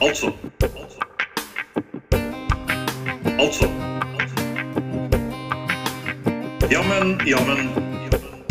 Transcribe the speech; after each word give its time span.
Altså. 0.00 0.32
Altså. 0.62 0.98
Altså. 3.38 3.68
Jammen, 6.70 7.20
jammen, 7.26 7.58
jammen. 8.12 8.44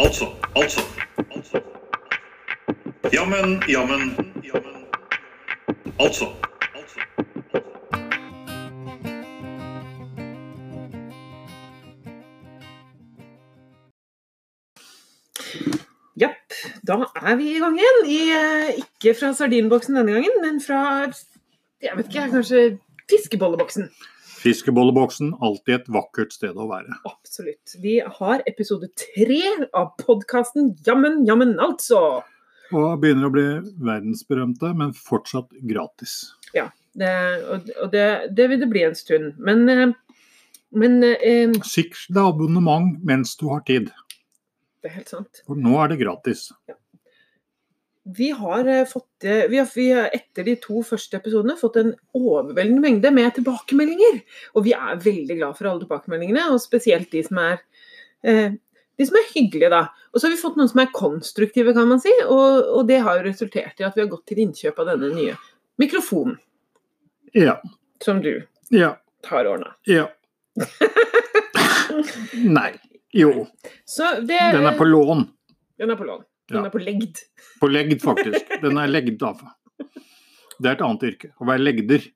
Altså. 0.00 0.26
Altså. 0.56 0.80
Altså. 1.36 1.60
Jammen, 3.12 3.62
jammen, 3.68 4.16
jammen. 4.44 4.84
Altså. 6.00 6.24
Altså. 6.24 6.49
Er 17.22 17.36
vi 17.40 17.50
i 17.54 17.60
gang 17.62 17.76
igjen. 17.78 18.00
I, 18.06 18.20
eh, 18.36 18.80
ikke 18.84 19.14
fra 19.18 19.32
sardinboksen 19.36 19.98
denne 19.98 20.16
gangen, 20.16 20.40
men 20.44 20.60
fra 20.64 20.80
jeg 21.80 21.96
vet 21.96 22.08
ikke, 22.10 22.26
kanskje 22.34 22.64
fiskebolleboksen. 23.10 23.88
Fiskebolleboksen, 24.40 25.34
alltid 25.44 25.74
et 25.78 25.88
vakkert 25.92 26.32
sted 26.32 26.56
å 26.56 26.66
være. 26.68 26.96
Absolutt. 27.08 27.76
Vi 27.80 27.98
har 28.00 28.44
episode 28.48 28.88
tre 28.96 29.40
av 29.76 29.94
podkasten 30.00 30.74
Jammen, 30.86 31.24
jammen, 31.28 31.58
altså. 31.60 32.22
Og 32.70 33.00
begynner 33.02 33.28
å 33.28 33.34
bli 33.34 33.46
verdensberømte, 33.82 34.72
men 34.76 34.94
fortsatt 34.96 35.50
gratis. 35.68 36.32
Det, 36.90 37.10
og 37.54 37.90
det, 37.92 38.06
det 38.34 38.46
vil 38.50 38.62
det 38.62 38.68
bli 38.70 38.82
en 38.82 38.96
stund. 38.98 39.34
Men, 39.38 39.68
eh, 39.70 39.92
men 40.76 41.02
eh, 41.06 41.52
Sikk 41.66 41.94
deg 42.10 42.22
abonnement 42.24 42.96
mens 43.06 43.36
du 43.38 43.46
har 43.52 43.62
tid, 43.66 43.90
det 44.80 44.90
er 44.90 44.96
helt 44.98 45.12
sant. 45.12 45.42
for 45.46 45.60
nå 45.60 45.76
er 45.82 45.92
det 45.92 46.00
gratis. 46.02 46.48
Vi 48.04 48.30
har 48.32 48.64
eh, 48.66 48.84
fått 48.88 49.24
eh, 49.28 49.44
vi 49.50 49.58
har, 49.60 49.68
vi 49.74 49.90
har 49.92 50.08
etter 50.16 50.44
de 50.46 50.54
to 50.62 50.80
første 50.86 51.18
episodene 51.20 51.56
fått 51.60 51.76
en 51.76 51.90
overveldende 52.16 52.80
mengde 52.80 53.10
med 53.12 53.34
tilbakemeldinger. 53.36 54.22
Og 54.56 54.64
vi 54.64 54.72
er 54.76 54.96
veldig 55.04 55.36
glad 55.36 55.58
for 55.58 55.68
alle 55.68 55.84
tilbakemeldingene, 55.84 56.46
og 56.50 56.62
spesielt 56.64 57.10
de 57.12 57.22
som 57.26 57.38
er 57.44 57.58
eh, 58.24 58.56
de 59.00 59.06
som 59.08 59.16
er 59.16 59.28
hyggelige, 59.34 59.70
da. 59.72 59.82
Og 60.12 60.20
så 60.20 60.26
har 60.26 60.34
vi 60.34 60.40
fått 60.42 60.56
noen 60.60 60.68
som 60.68 60.80
er 60.82 60.90
konstruktive, 60.92 61.72
kan 61.76 61.88
man 61.88 62.00
si. 62.02 62.12
Og, 62.26 62.66
og 62.80 62.82
det 62.88 62.98
har 63.04 63.16
jo 63.20 63.28
resultert 63.30 63.80
i 63.80 63.86
at 63.86 63.96
vi 63.96 64.02
har 64.04 64.10
gått 64.12 64.26
til 64.28 64.42
innkjøp 64.44 64.80
av 64.82 64.90
denne 64.92 65.08
nye 65.14 65.36
mikrofonen 65.80 66.36
Ja. 67.36 67.54
som 68.04 68.20
du 68.24 68.32
Ja. 68.74 68.94
har 69.30 69.48
ordna. 69.48 69.74
Ja. 69.88 70.08
Nei. 72.44 72.72
Jo. 73.12 73.46
Så 73.84 74.20
det 74.20 74.38
Den 74.52 74.66
er 74.66 74.76
på 74.78 74.84
lån. 74.84 75.24
Den 75.78 75.90
er 75.90 75.96
på 75.96 76.04
lån. 76.04 76.22
Den 76.50 76.60
Ja. 76.60 76.66
er 76.66 76.72
på 76.74 76.82
legd. 76.82 77.20
På 77.60 77.68
legd, 77.70 78.00
faktisk. 78.02 78.54
Den 78.62 78.78
er 78.82 78.90
legd 78.90 79.22
av. 79.22 79.40
Det 80.60 80.66
er 80.68 80.72
et 80.76 80.82
annet 80.84 81.04
yrke. 81.08 81.30
Å 81.40 81.46
være 81.48 81.62
legder. 81.64 82.08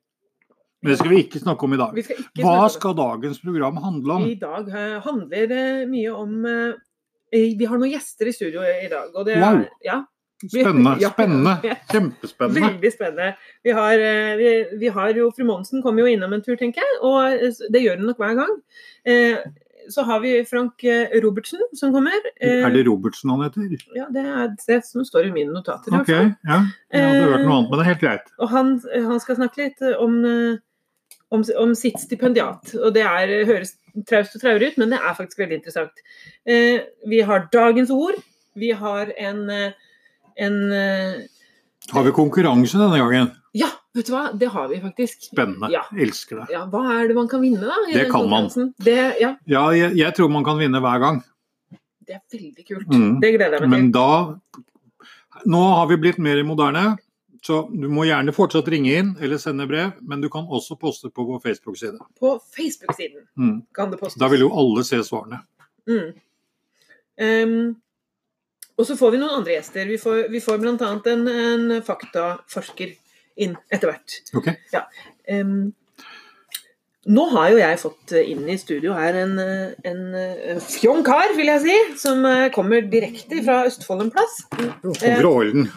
Men 0.83 0.91
det 0.91 0.97
skal 0.99 1.09
vi 1.15 1.21
ikke 1.23 1.39
snakke 1.41 1.63
om 1.65 1.73
i 1.73 1.77
dag. 1.81 1.95
Hva 2.37 2.57
skal 2.69 2.93
dagens 2.93 3.39
program 3.41 3.77
handle 3.81 4.17
om? 4.19 4.25
I 4.29 4.35
dag 4.37 4.67
eh, 4.69 4.99
handler 5.01 5.47
det 5.49 5.63
mye 5.89 6.11
om 6.13 6.35
eh, 6.45 6.73
Vi 7.33 7.65
har 7.65 7.79
noen 7.81 7.89
gjester 7.95 8.29
i 8.29 8.35
studio 8.35 8.61
i 8.61 8.89
dag. 8.91 9.09
Og 9.15 9.25
det 9.25 9.39
Wow. 9.41 9.63
Ja, 9.83 10.03
Spennende. 10.45 10.99
Spennende. 11.15 11.53
Kjempespennende. 11.93 12.61
veldig 12.67 12.91
spennende. 12.93 13.29
Vi 13.63 13.71
har, 13.71 13.93
eh, 14.03 14.35
vi, 14.37 14.49
vi 14.83 14.87
har 14.93 15.13
jo 15.17 15.31
Fru 15.33 15.45
Monsen 15.47 15.81
kommer 15.81 16.03
jo 16.05 16.11
innom 16.11 16.33
en 16.35 16.43
tur, 16.45 16.57
tenker 16.59 16.83
jeg. 16.83 16.97
Og 17.01 17.17
eh, 17.33 17.55
det 17.71 17.81
gjør 17.81 17.97
hun 18.03 18.09
nok 18.11 18.19
hver 18.21 18.35
gang. 18.43 18.51
Eh, 19.07 19.37
så 19.91 20.03
har 20.07 20.19
vi 20.23 20.33
Frank 20.49 20.83
eh, 20.83 21.13
Robertsen 21.23 21.61
som 21.77 21.93
kommer. 21.93 22.15
Eh, 22.39 22.63
Er 22.65 22.73
det 22.73 22.85
Robertsen 22.87 23.29
han 23.33 23.43
heter? 23.45 23.73
Ja, 23.95 24.07
det 24.13 24.23
er 24.25 24.53
det 24.55 24.79
som 24.87 25.05
står 25.05 25.29
i 25.29 25.33
mine 25.35 25.53
notater. 25.55 25.93
Ok, 25.99 26.09
ja. 26.11 26.59
Jeg 26.93 27.07
hadde 27.09 27.25
hørt 27.31 27.45
noe 27.45 27.57
annet, 27.59 27.69
men 27.71 27.79
det 27.79 27.83
er 27.85 27.91
helt 27.93 28.03
greit. 28.05 28.31
Og 28.39 28.49
han, 28.53 28.71
han 29.09 29.19
skal 29.23 29.39
snakke 29.41 29.63
litt 29.63 29.83
eh, 29.85 29.97
om, 30.01 30.17
eh, 30.25 31.13
om, 31.35 31.45
om 31.61 31.75
sitt 31.77 31.99
stipendiat. 32.01 32.75
Og 32.81 32.93
det 32.95 33.05
er, 33.05 33.35
høres 33.49 33.75
traust 34.09 34.35
og 34.35 34.43
traurig 34.43 34.73
ut, 34.73 34.79
men 34.81 34.91
det 34.91 34.99
er 34.99 35.15
faktisk 35.17 35.39
veldig 35.43 35.59
interessant. 35.61 36.03
Eh, 36.47 36.83
vi 37.07 37.21
har 37.27 37.47
dagens 37.53 37.93
ord. 37.95 38.17
Vi 38.55 38.71
har 38.75 39.11
en, 39.19 39.49
eh, 39.49 39.71
en 40.39 40.59
eh, 40.71 41.23
Har 41.91 42.03
vi 42.07 42.11
konkurranse 42.15 42.79
denne 42.79 42.99
gangen? 42.99 43.33
Ja, 43.55 43.69
vet 43.95 44.09
du 44.09 44.11
hva? 44.13 44.23
Det 44.37 44.49
har 44.51 44.67
vi 44.71 44.79
faktisk. 44.83 45.29
Spennende. 45.31 45.69
Ja. 45.73 45.85
Elsker 45.95 46.41
det. 46.43 46.49
Ja, 46.53 46.65
hva 46.71 46.81
er 46.99 47.07
det 47.09 47.15
man 47.17 47.29
kan 47.31 47.41
vinne, 47.43 47.63
da? 47.63 47.77
Det 47.93 48.09
kan 48.11 48.27
man. 48.29 48.49
Det, 48.83 48.97
ja, 49.21 49.35
Ja, 49.49 49.63
jeg, 49.75 49.95
jeg 49.97 50.15
tror 50.17 50.29
man 50.33 50.43
kan 50.47 50.59
vinne 50.59 50.81
hver 50.83 50.99
gang. 51.03 51.23
det 52.05 52.19
er 52.19 52.21
veldig 52.35 52.65
kult. 52.67 52.87
Mm. 52.93 53.15
Det 53.23 53.31
gleder 53.37 53.55
jeg 53.57 53.65
meg 53.65 53.73
Men 53.79 53.91
da 53.95 54.07
Nå 55.45 55.61
har 55.75 55.87
vi 55.89 55.97
blitt 55.99 56.17
mer 56.23 56.39
moderne, 56.47 56.97
så 57.45 57.57
du 57.69 57.87
må 57.91 58.05
gjerne 58.07 58.31
fortsatt 58.33 58.67
ringe 58.71 58.93
inn 58.97 59.09
eller 59.21 59.37
sende 59.37 59.65
brev, 59.69 59.91
men 60.01 60.21
du 60.23 60.29
kan 60.31 60.47
også 60.47 60.77
poste 60.79 61.09
på 61.13 61.25
vår 61.27 61.41
Facebook-side. 61.43 61.99
På 62.19 62.39
Facebook-siden 62.55 63.25
Mm. 63.37 63.57
kan 63.75 63.91
det 63.91 63.99
postes. 63.99 64.17
Da 64.19 64.29
vil 64.31 64.45
jo 64.45 64.49
alle 64.57 64.83
se 64.87 64.97
svarene. 65.05 65.41
Mm. 65.85 66.13
Um, 67.21 67.75
og 68.77 68.85
så 68.87 68.95
får 68.99 69.11
vi 69.13 69.19
noen 69.21 69.37
andre 69.41 69.53
gjester. 69.59 69.85
Vi 69.87 69.97
får, 70.01 70.25
vi 70.33 70.39
får 70.43 70.57
bl.a. 70.63 70.89
En, 71.11 71.27
en 71.27 71.81
faktaforsker 71.85 72.95
inn 73.37 73.57
etter 73.73 73.91
hvert. 73.91 74.19
Okay. 74.35 74.55
Ja. 74.73 74.85
Um, 75.31 75.73
nå 77.05 77.25
har 77.35 77.51
jo 77.53 77.57
jeg 77.59 77.77
fått 77.77 78.13
eh, 78.17 78.31
inn 78.33 78.47
i 78.49 78.55
studio 78.57 78.95
her 78.97 79.13
en, 79.19 79.35
eh, 79.37 79.75
en, 79.85 79.99
en 80.17 80.61
fjong 80.63 81.03
kar, 81.05 81.35
vil 81.37 81.51
jeg 81.51 81.61
si, 81.61 81.75
som 82.01 82.23
eh, 82.25 82.47
kommer 82.53 82.87
direkte 82.89 83.43
fra 83.45 83.59
Østfold 83.67 84.07
en 84.07 84.13
plass. 84.15 84.39
Kommer 84.49 85.19
fra 85.21 85.35
Holden. 85.35 85.67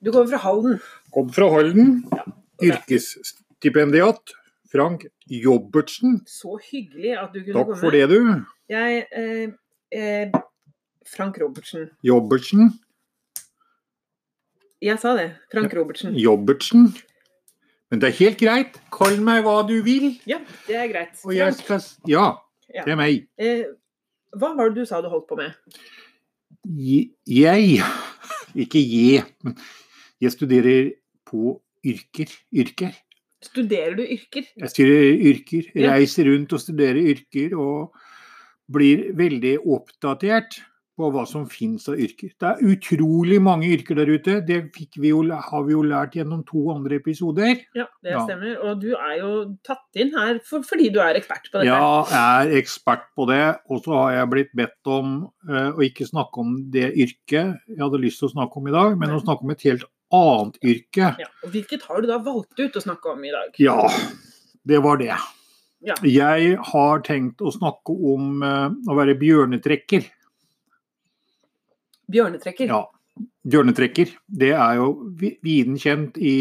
Du 0.00 0.12
kommer 0.12 0.30
fra 0.32 0.40
Halden. 0.46 0.80
Kom 1.12 1.28
fra 1.32 1.50
Holden. 1.52 1.92
Yrkesstipendiat. 2.64 4.32
Frank 4.74 5.04
Jobbertsen. 5.30 6.24
Så 6.26 6.56
hyggelig 6.70 7.12
at 7.20 7.30
du 7.34 7.44
kunne 7.44 7.54
Takk 7.54 7.68
komme. 7.68 7.80
for 7.80 7.94
det, 7.94 8.08
du. 8.10 8.44
Jeg 8.68 9.04
eh, 9.12 9.52
eh, 9.94 10.32
Frank 11.06 11.38
Robertsen. 11.38 11.90
Jobbertsen. 12.02 12.72
Jeg 14.84 15.00
sa 15.00 15.14
det. 15.16 15.30
Frank 15.52 15.72
Robertsen. 15.76 16.16
Jobbertsen. 16.20 16.90
Men 17.90 18.00
det 18.02 18.10
er 18.10 18.16
helt 18.18 18.40
greit. 18.40 18.76
Kall 18.92 19.16
meg 19.24 19.44
hva 19.46 19.62
du 19.68 19.78
vil. 19.86 20.10
Ja, 20.28 20.40
det 20.68 20.76
er 20.76 20.90
greit. 20.92 21.16
Og 21.24 21.32
jeg 21.36 21.56
skal 21.56 21.80
Ja, 22.10 22.26
det 22.68 22.92
er 22.92 22.98
meg. 22.98 23.26
eh, 23.38 23.64
hva 24.34 24.50
var 24.58 24.68
det 24.70 24.82
du 24.82 24.88
sa 24.88 25.00
du 25.00 25.08
holdt 25.08 25.28
på 25.30 25.38
med? 25.38 25.54
Jeg 27.28 27.80
Ikke 28.64 28.80
jeg, 28.80 29.24
men 29.42 29.56
jeg 30.22 30.32
studerer 30.32 30.92
på 31.26 31.56
yrker. 31.84 32.30
Yrker. 32.54 32.92
Studerer 33.44 33.96
du 33.98 34.04
yrker? 34.04 34.46
Jeg 34.56 34.70
studerer 34.70 35.24
yrker. 35.30 35.66
Reiser 35.74 36.28
rundt 36.30 36.52
og 36.54 36.62
studerer 36.62 37.00
yrker 37.12 37.56
og 37.58 37.96
blir 38.72 39.10
veldig 39.16 39.58
oppdatert 39.66 40.62
på 40.94 41.08
hva 41.10 41.24
som 41.26 41.46
finnes 41.50 41.88
av 41.90 41.98
yrker. 41.98 42.30
Det 42.38 42.50
er 42.50 42.74
utrolig 42.74 43.40
mange 43.42 43.66
yrker 43.74 43.98
der 43.98 44.10
ute. 44.14 44.36
Det 44.46 44.60
vi 45.00 45.10
jo, 45.10 45.22
har 45.26 45.64
vi 45.66 45.74
jo 45.74 45.82
lært 45.86 46.14
gjennom 46.18 46.44
to 46.46 46.62
andre 46.74 47.00
episoder. 47.00 47.64
Ja, 47.74 47.86
det 48.02 48.12
Ja. 48.14 48.22
stemmer. 48.26 48.54
Og 48.62 48.80
du 48.80 48.92
er 48.94 49.16
jo 49.18 49.32
tatt 49.66 49.98
inn 49.98 50.12
her 50.16 50.38
for, 50.46 50.62
fordi 50.62 50.92
du 50.94 51.00
er 51.00 51.18
ekspert 51.18 51.50
på 51.50 51.58
dette. 51.58 51.66
Ja, 51.66 52.04
jeg 52.10 52.54
er 52.54 52.62
ekspert 52.62 53.08
på 53.16 53.26
det. 53.26 53.58
Og 53.70 53.82
så 53.82 53.96
har 53.98 54.12
jeg 54.12 54.30
blitt 54.30 54.54
bedt 54.54 54.86
om 54.86 55.16
uh, 55.50 55.70
å 55.74 55.82
ikke 55.82 56.06
snakke 56.06 56.38
om 56.38 56.56
det 56.70 56.92
yrket 56.94 57.58
jeg 57.68 57.80
hadde 57.80 58.00
lyst 58.02 58.22
til 58.22 58.28
å 58.28 58.34
snakke 58.36 58.60
om 58.60 58.68
i 58.68 58.74
dag, 58.74 58.98
men 58.98 59.10
å 59.10 59.22
snakke 59.22 59.42
om 59.42 59.50
et 59.50 59.62
helt 59.66 59.84
annet 60.14 60.58
yrke. 60.62 61.14
Ja, 61.18 61.30
og 61.42 61.50
hvilket 61.50 61.82
har 61.88 62.02
du 62.02 62.06
da 62.10 62.18
valgt 62.22 62.58
ut 62.60 62.76
å 62.76 62.82
snakke 62.82 63.14
om 63.16 63.24
i 63.24 63.32
dag? 63.34 63.56
Ja, 63.58 63.88
det 64.64 64.82
var 64.84 65.00
det. 65.00 65.16
Ja. 65.84 65.96
Jeg 66.06 66.58
har 66.70 67.02
tenkt 67.04 67.42
å 67.44 67.52
snakke 67.52 67.92
om 67.92 68.44
uh, 68.44 68.70
å 68.88 68.96
være 68.96 69.18
bjørnetrekker. 69.20 70.06
Bjørnetrekker. 72.10 72.66
Ja, 72.68 72.82
bjørnetrekker. 73.48 74.10
Det 74.28 74.50
er 74.52 74.74
jo 74.80 74.88
viden 75.42 75.78
kjent 75.80 76.16
i 76.18 76.34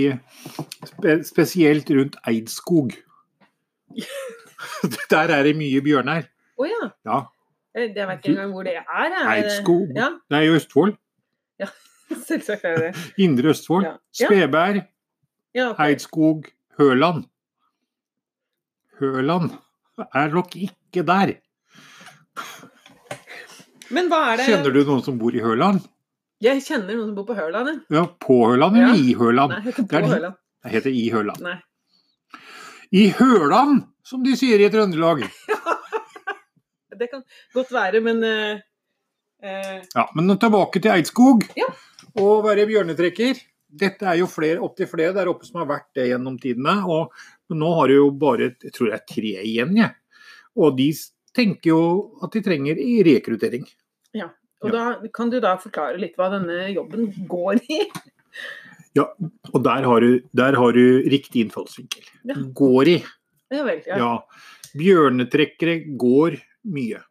spe, 0.86 1.20
Spesielt 1.28 1.90
rundt 1.92 2.16
Eidskog. 2.28 2.92
Der 5.12 5.30
er 5.30 5.44
det 5.44 5.56
mye 5.60 5.82
bjørner. 5.86 6.26
Å 6.60 6.68
ja. 6.70 6.82
Ja. 7.08 7.20
Eh, 7.76 7.90
Jeg 7.96 8.08
vet 8.08 8.20
ikke 8.24 8.34
engang 8.36 8.52
hvor 8.54 8.64
det 8.68 8.76
er. 8.78 8.84
er 8.88 9.10
det- 9.10 9.24
Eidskog. 9.44 9.94
Ja, 9.96 10.10
Det 10.30 10.38
er 10.38 10.42
i 10.48 10.56
Østfold. 10.56 10.98
Ja, 11.60 11.68
selvsagt 12.30 12.66
er 12.66 12.76
det 12.78 12.90
det. 12.94 13.06
Indre 13.26 13.50
Østfold. 13.54 13.84
Ja. 13.86 13.96
Ja. 14.20 14.82
Ja, 15.56 15.70
okay. 15.72 15.90
Eidskog, 15.92 16.46
Høland. 16.80 17.26
Høland 19.00 19.52
er 20.14 20.28
nok 20.34 20.56
ikke 20.56 21.04
der. 21.06 21.36
Men 23.94 24.08
hva 24.12 24.20
er 24.34 24.40
det 24.42 24.46
Kjenner 24.50 24.74
du 24.74 24.80
noen 24.88 25.04
som 25.06 25.18
bor 25.22 25.36
i 25.38 25.42
Høland? 25.44 25.84
Jeg 26.44 26.64
kjenner 26.66 26.96
noen 26.98 27.12
som 27.12 27.16
bor 27.20 27.28
på 27.30 27.36
Høland. 27.38 27.84
Ja, 27.94 28.06
på 28.26 28.40
Høland 28.50 28.76
Ja. 28.80 28.90
eller 28.90 29.00
i 29.04 29.14
Høland? 29.20 29.54
Nei, 29.54 29.62
ikke 29.72 29.86
Det 29.88 29.94
er 29.96 30.02
på 30.02 30.08
de- 30.10 30.16
Høland. 30.16 30.36
Det 30.64 30.72
heter 30.74 30.92
i 30.96 31.06
Høland. 31.14 31.42
Nei. 31.44 31.56
I 32.94 33.04
Høland, 33.18 33.84
som 34.06 34.24
de 34.24 34.36
sier 34.40 34.60
i 34.62 34.70
Trøndelag. 34.74 35.24
Det 37.00 37.08
kan 37.10 37.24
godt 37.56 37.72
være, 37.74 38.02
men 38.06 38.22
uh, 38.24 38.60
Ja, 39.96 40.06
men 40.16 40.30
tilbake 40.40 40.80
til 40.82 40.92
Eidskog. 40.94 41.48
Ja. 41.58 41.68
og 42.22 42.44
være 42.46 42.68
bjørnetrekker. 42.70 43.40
Dette 43.74 44.06
er 44.06 44.20
jo 44.20 44.28
flere, 44.30 44.60
opptil 44.62 44.86
flere 44.88 45.16
der 45.16 45.28
oppe 45.32 45.48
som 45.48 45.58
har 45.64 45.66
vært 45.72 45.88
det 45.98 46.06
gjennom 46.12 46.36
tidene. 46.40 46.76
Og 46.86 47.10
nå 47.58 47.72
har 47.80 47.90
du 47.90 47.96
jo 47.96 48.10
bare 48.12 48.52
jeg 48.62 48.72
tror 48.76 48.92
det 48.92 49.00
er 49.00 49.06
tre 49.10 49.34
igjen. 49.42 49.74
jeg. 49.80 49.96
Og 50.56 50.78
de 50.78 50.92
tenker 51.34 51.72
jo 51.74 51.82
at 52.22 52.32
de 52.36 52.44
trenger 52.46 52.78
i 52.78 53.02
rekruttering. 54.14 54.40
Og 54.64 54.72
da 54.72 55.10
kan 55.12 55.30
du 55.30 55.40
da 55.44 55.58
forklare 55.60 56.00
litt 56.00 56.14
hva 56.16 56.30
denne 56.32 56.70
jobben 56.72 57.10
går 57.28 57.60
i? 57.68 57.82
Ja, 58.96 59.08
Og 59.52 59.64
der 59.66 59.84
har 59.90 60.00
du, 60.06 60.22
der 60.38 60.54
har 60.56 60.72
du 60.72 61.02
riktig 61.10 61.42
innfallsvinkel. 61.48 62.06
Ja. 62.30 62.36
Går 62.56 62.88
i. 62.94 62.98
Ja 63.52 63.64
vel. 63.68 63.82
Ja. 63.90 63.98
Ja. 63.98 64.12
Bjørnetrekkere 64.78 65.80
går 66.00 66.38
mye. 66.64 67.02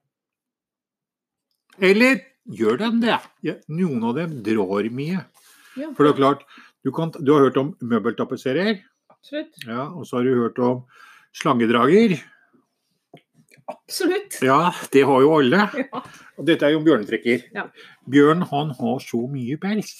Eller 1.82 2.20
gjør 2.46 2.78
de 2.80 2.90
det? 3.02 3.18
Ja, 3.46 3.54
noen 3.68 4.02
av 4.08 4.16
dem 4.18 4.38
drar 4.46 4.88
mye. 4.94 5.24
Ja, 5.78 5.90
For 5.96 6.04
det 6.04 6.12
er 6.14 6.18
klart, 6.20 6.42
du, 6.84 6.90
kan, 6.94 7.12
du 7.18 7.32
har 7.34 7.46
hørt 7.46 7.56
om 7.60 7.74
møbeltapetserer, 7.80 8.80
Absolutt. 9.12 9.54
ja, 9.66 9.86
og 9.88 10.04
så 10.08 10.18
har 10.18 10.26
du 10.26 10.34
hørt 10.36 10.58
om 10.62 10.82
slangedrager. 11.38 12.16
Absolutt. 13.72 14.38
Ja, 14.44 14.72
det 14.92 15.02
har 15.08 15.24
jo 15.24 15.34
alle. 15.38 15.66
Ja. 15.82 16.02
Og 16.40 16.46
dette 16.48 16.66
er 16.66 16.72
jo 16.74 16.80
bjørnetrekker. 16.84 17.44
Ja. 17.54 17.66
Bjørn 18.10 18.42
han 18.48 18.72
har 18.78 19.02
så 19.04 19.20
mye 19.30 19.58
pels. 19.60 19.90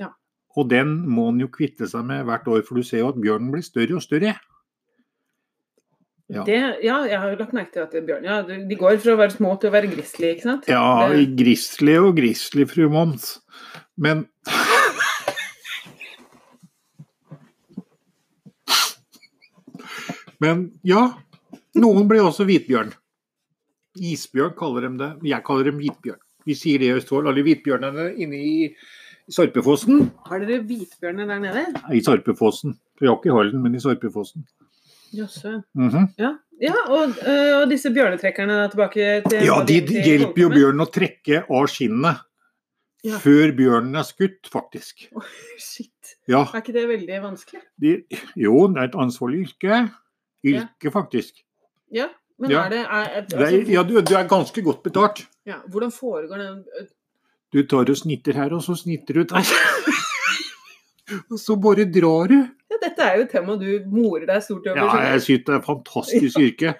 Ja. 0.00 0.10
Og 0.56 0.68
den 0.70 0.92
må 1.08 1.30
han 1.30 1.40
jo 1.40 1.48
kvitte 1.52 1.88
seg 1.88 2.04
med 2.06 2.26
hvert 2.28 2.46
år, 2.52 2.60
for 2.66 2.78
du 2.78 2.86
ser 2.86 3.02
jo 3.02 3.08
at 3.14 3.18
bjørnen 3.18 3.50
blir 3.54 3.64
større 3.64 3.96
og 3.98 4.04
større. 4.04 4.36
Ja. 6.28 6.42
Det, 6.44 6.58
ja, 6.84 6.98
jeg 7.08 7.16
har 7.22 7.32
jo 7.32 7.38
lagt 7.40 7.54
merke 7.56 7.72
til 7.72 7.86
at 7.86 7.94
bjørn, 8.10 8.26
ja, 8.28 8.42
de 8.44 8.76
går 8.76 9.00
fra 9.00 9.14
å 9.16 9.20
være 9.22 9.32
små 9.38 9.54
til 9.56 9.70
å 9.70 9.74
være 9.78 9.88
grizzly, 9.94 10.34
ikke 10.34 10.44
sant? 10.44 10.68
Ja, 10.68 11.08
grizzly 11.40 11.96
og 12.02 12.12
grizzly, 12.20 12.68
fru 12.68 12.84
Moms. 12.92 13.38
Men 13.96 14.26
Men 20.38 20.68
ja, 20.86 21.08
noen 21.80 22.08
blir 22.10 22.26
også 22.26 22.46
hvitbjørn. 22.48 22.92
Isbjørn 23.98 24.54
kaller 24.58 24.86
de 24.86 24.94
det. 25.00 25.10
Jeg 25.30 25.44
kaller 25.46 25.70
dem 25.70 25.80
hvitbjørn. 25.82 26.20
Vi 26.48 26.56
sier 26.56 26.80
det 26.80 26.88
i 26.88 26.96
Østfold. 26.96 27.28
Alle 27.28 27.44
hvitbjørnene 27.44 28.12
inne 28.22 28.38
i 28.38 28.52
Sarpefossen. 29.28 30.06
Har 30.28 30.40
dere 30.40 30.62
hvitbjørner 30.64 31.28
der 31.28 31.42
nede? 31.42 31.64
I 31.92 32.00
Sarpefossen. 32.04 32.78
Vi 33.00 33.08
har 33.08 33.18
ikke 33.18 33.28
i 33.30 33.34
Halden, 33.36 33.62
men 33.64 33.74
i 33.76 33.82
Sarpefossen. 33.82 34.46
Jøsse. 35.12 35.62
-hmm. 35.76 36.06
Ja, 36.18 36.34
ja 36.60 36.74
og, 36.88 37.08
øh, 37.08 37.62
og 37.62 37.70
disse 37.70 37.90
bjørnetrekkerne 37.90 38.52
da 38.52 38.68
tilbake 38.68 39.22
til 39.28 39.44
Ja, 39.44 39.64
de, 39.68 39.80
de 39.80 40.02
hjelper 40.04 40.42
jo 40.42 40.48
bjørnen 40.48 40.80
å 40.84 40.90
trekke 40.92 41.44
av 41.50 41.66
skinnet. 41.66 42.24
Ja. 43.04 43.18
Før 43.22 43.52
bjørnen 43.56 43.94
er 43.96 44.02
skutt, 44.02 44.48
faktisk. 44.52 45.08
Shit. 45.58 46.16
Ja, 46.28 46.42
Er 46.42 46.60
ikke 46.60 46.72
det 46.72 46.88
veldig 46.88 47.22
vanskelig? 47.22 47.60
de, 47.80 48.02
jo, 48.36 48.66
det 48.68 48.82
er 48.82 48.88
et 48.88 48.98
ansvarlig 48.98 49.46
yrke. 49.46 49.90
Yrke, 50.44 50.90
faktisk. 50.90 51.44
Ja, 51.94 52.08
men 52.38 52.50
Ja. 52.50 52.64
er 52.66 52.70
det 52.70 52.78
er, 52.84 53.08
er, 53.18 53.24
altså, 53.24 53.72
ja, 53.72 53.82
du, 53.82 54.00
du 54.00 54.14
er 54.14 54.28
ganske 54.28 54.62
godt 54.62 54.82
betalt. 54.82 55.26
ja, 55.46 55.58
Hvordan 55.68 55.90
foregår 55.92 56.38
den 56.38 56.64
Du 57.52 57.62
tar 57.66 57.88
og 57.88 57.96
snitter 57.96 58.32
her, 58.36 58.52
og 58.52 58.62
så 58.62 58.76
snitter 58.76 59.14
du 59.14 59.22
der. 59.24 59.40
og 61.32 61.38
så 61.40 61.56
bare 61.56 61.86
drar 61.88 62.28
du. 62.28 62.36
ja, 62.70 62.76
Dette 62.82 63.02
er 63.02 63.16
jo 63.16 63.22
et 63.24 63.30
tema 63.32 63.56
du 63.56 63.68
morer 63.88 64.26
deg 64.28 64.42
stort 64.44 64.66
over. 64.68 64.76
Ja, 64.76 65.12
jeg 65.14 65.22
syns 65.24 65.44
det 65.46 65.54
er 65.54 65.58
et 65.62 65.64
fantastisk 65.68 66.38
yrke. 66.44 66.74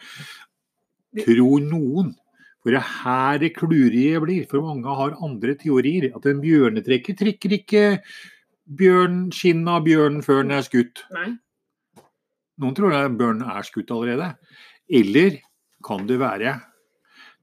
Tror 1.25 1.61
noen. 1.65 2.13
For 2.63 2.75
det 2.75 2.83
er 2.83 2.91
her 3.03 3.39
det 3.41 3.55
klurige 3.57 4.21
blir. 4.21 4.45
For 4.51 4.61
mange 4.61 4.95
har 5.01 5.17
andre 5.25 5.55
teorier. 5.57 6.11
At 6.15 6.27
en 6.29 6.43
bjørnetrekker 6.45 7.17
trekker 7.17 7.55
ikke 7.57 7.85
bjørn, 8.69 9.31
skinnet 9.33 9.73
av 9.73 9.85
bjørnen 9.87 10.21
før 10.27 10.43
den 10.43 10.53
er 10.59 10.67
skutt. 10.67 11.07
Nei. 11.17 11.31
Noen 12.61 12.75
tror 12.77 12.93
at 12.99 13.15
bjørnen 13.17 13.47
er 13.49 13.65
skutt 13.65 13.91
allerede. 13.95 14.35
Eller 14.89 15.41
kan 15.85 16.07
det 16.09 16.19
være 16.21 16.57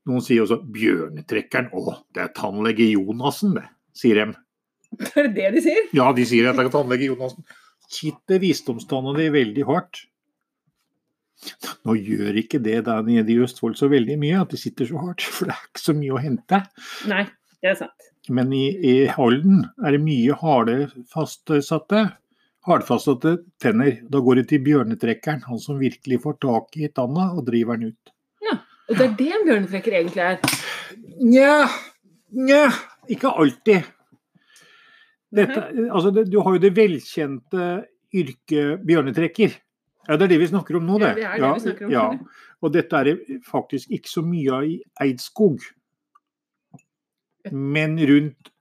Noen 0.05 0.21
sier 0.21 0.43
også 0.43 0.59
'bjørnetrekkeren'. 0.69 1.71
Å, 1.73 1.93
det 2.13 2.21
er 2.21 2.33
tannlege 2.37 2.85
Jonassen, 2.91 3.55
det, 3.57 3.63
sier 3.97 4.19
de. 4.19 4.25
Er 5.17 5.25
det 5.25 5.31
det 5.33 5.47
de 5.55 5.63
sier? 5.65 5.87
Ja, 5.97 6.11
de 6.13 6.25
sier 6.29 6.51
at 6.51 6.59
det 6.59 6.67
er 6.67 6.75
tannlege 6.75 7.09
Jonassen. 7.09 7.47
Kitter 7.89 8.37
visdomstanna 8.41 9.15
di 9.17 9.31
veldig 9.33 9.65
hardt. 9.65 10.03
Nå 11.85 11.95
gjør 11.97 12.37
ikke 12.41 12.61
det 12.63 12.83
der 12.87 13.01
nede 13.05 13.33
i 13.33 13.39
Østfold 13.43 13.75
så 13.79 13.89
veldig 13.91 14.17
mye, 14.21 14.43
at 14.45 14.53
de 14.53 14.61
sitter 14.61 14.87
så 14.89 15.01
hardt. 15.01 15.25
For 15.35 15.49
det 15.49 15.57
er 15.57 15.71
ikke 15.71 15.85
så 15.87 15.97
mye 15.97 16.13
å 16.13 16.21
hente. 16.21 16.61
Nei, 17.09 17.23
det 17.61 17.73
er 17.73 17.79
sant. 17.81 18.11
Men 18.29 18.53
i, 18.57 18.67
i 18.77 18.93
Halden 19.11 19.65
er 19.85 19.93
det 19.93 20.01
mye 20.01 20.37
harde 20.39 20.77
fastsatte, 21.11 22.07
hardfastsatte 22.65 23.37
tenner. 23.61 23.99
Da 24.09 24.21
går 24.23 24.41
det 24.41 24.49
til 24.51 24.63
bjørnetrekkeren, 24.65 25.45
han 25.45 25.61
som 25.61 25.79
virkelig 25.81 26.21
får 26.23 26.37
tak 26.43 26.77
i 26.81 26.89
tanna 26.93 27.31
og 27.35 27.45
driver 27.47 27.79
den 27.79 27.93
ut. 27.93 28.15
Og 28.85 28.97
det 28.99 29.05
er 29.05 29.13
det 29.17 29.31
en 29.33 29.45
bjørnetrekker 29.47 29.97
egentlig 29.97 30.21
er. 30.21 30.35
Nja, 31.25 31.53
nja, 32.37 32.65
ikke 33.09 33.31
alltid. 33.33 33.91
Dette, 35.35 35.61
altså, 35.89 36.11
det, 36.13 36.27
du 36.31 36.37
har 36.45 36.55
jo 36.55 36.61
det 36.61 36.71
velkjente 36.77 37.69
yrket 38.15 38.83
bjørnetrekker. 38.85 39.55
Ja, 40.05 40.19
det 40.19 40.27
er 40.27 40.35
det 40.35 40.41
vi 40.43 40.51
snakker 40.51 40.77
om 40.77 40.85
nå, 40.85 40.99
det. 41.01 41.15
Ja, 41.17 41.33
det 41.33 41.41
er 41.41 41.41
det 41.41 41.53
vi 41.55 41.63
snakker 41.65 41.87
om. 41.87 41.95
Ja, 41.95 42.43
Og 42.61 42.73
dette 42.73 42.99
er 42.99 43.09
det 43.09 43.39
faktisk 43.45 43.89
ikke 43.97 44.11
så 44.11 44.21
mye 44.25 44.53
av 44.53 44.67
i 44.69 44.75
Eidskog, 45.01 45.65
men 47.51 47.97
rundt 48.09 48.53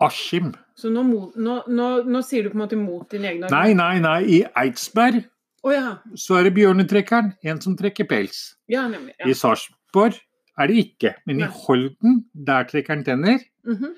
Askim. 0.00 0.52
Så 0.76 0.90
nå, 0.92 1.02
nå, 1.36 1.54
nå, 1.72 1.86
nå 2.04 2.20
sier 2.26 2.44
du 2.44 2.50
på 2.52 2.58
en 2.58 2.62
måte 2.66 2.76
mot 2.76 3.08
din 3.10 3.24
egen 3.24 3.46
Nei, 3.50 3.72
nei, 3.74 3.94
nei. 4.04 4.18
I 4.28 4.38
Eidsberg 4.60 5.22
oh, 5.64 5.72
ja. 5.72 5.96
så 6.18 6.36
er 6.40 6.48
det 6.50 6.54
bjørnetrekkeren, 6.58 7.32
en 7.48 7.60
som 7.64 7.76
trekker 7.78 8.04
pels. 8.10 8.42
Ja, 8.68 8.86
nemlig. 8.92 9.14
I 9.24 9.30
Ja. 9.32 9.38
Sarpsborg 9.40 10.18
er 10.58 10.68
det 10.68 10.76
ikke. 10.82 11.14
Men 11.26 11.40
i 11.40 11.48
Holden, 11.64 12.24
der 12.34 12.64
trekker 12.68 12.94
han 12.96 13.04
tenner. 13.04 13.38
Mhm. 13.64 13.94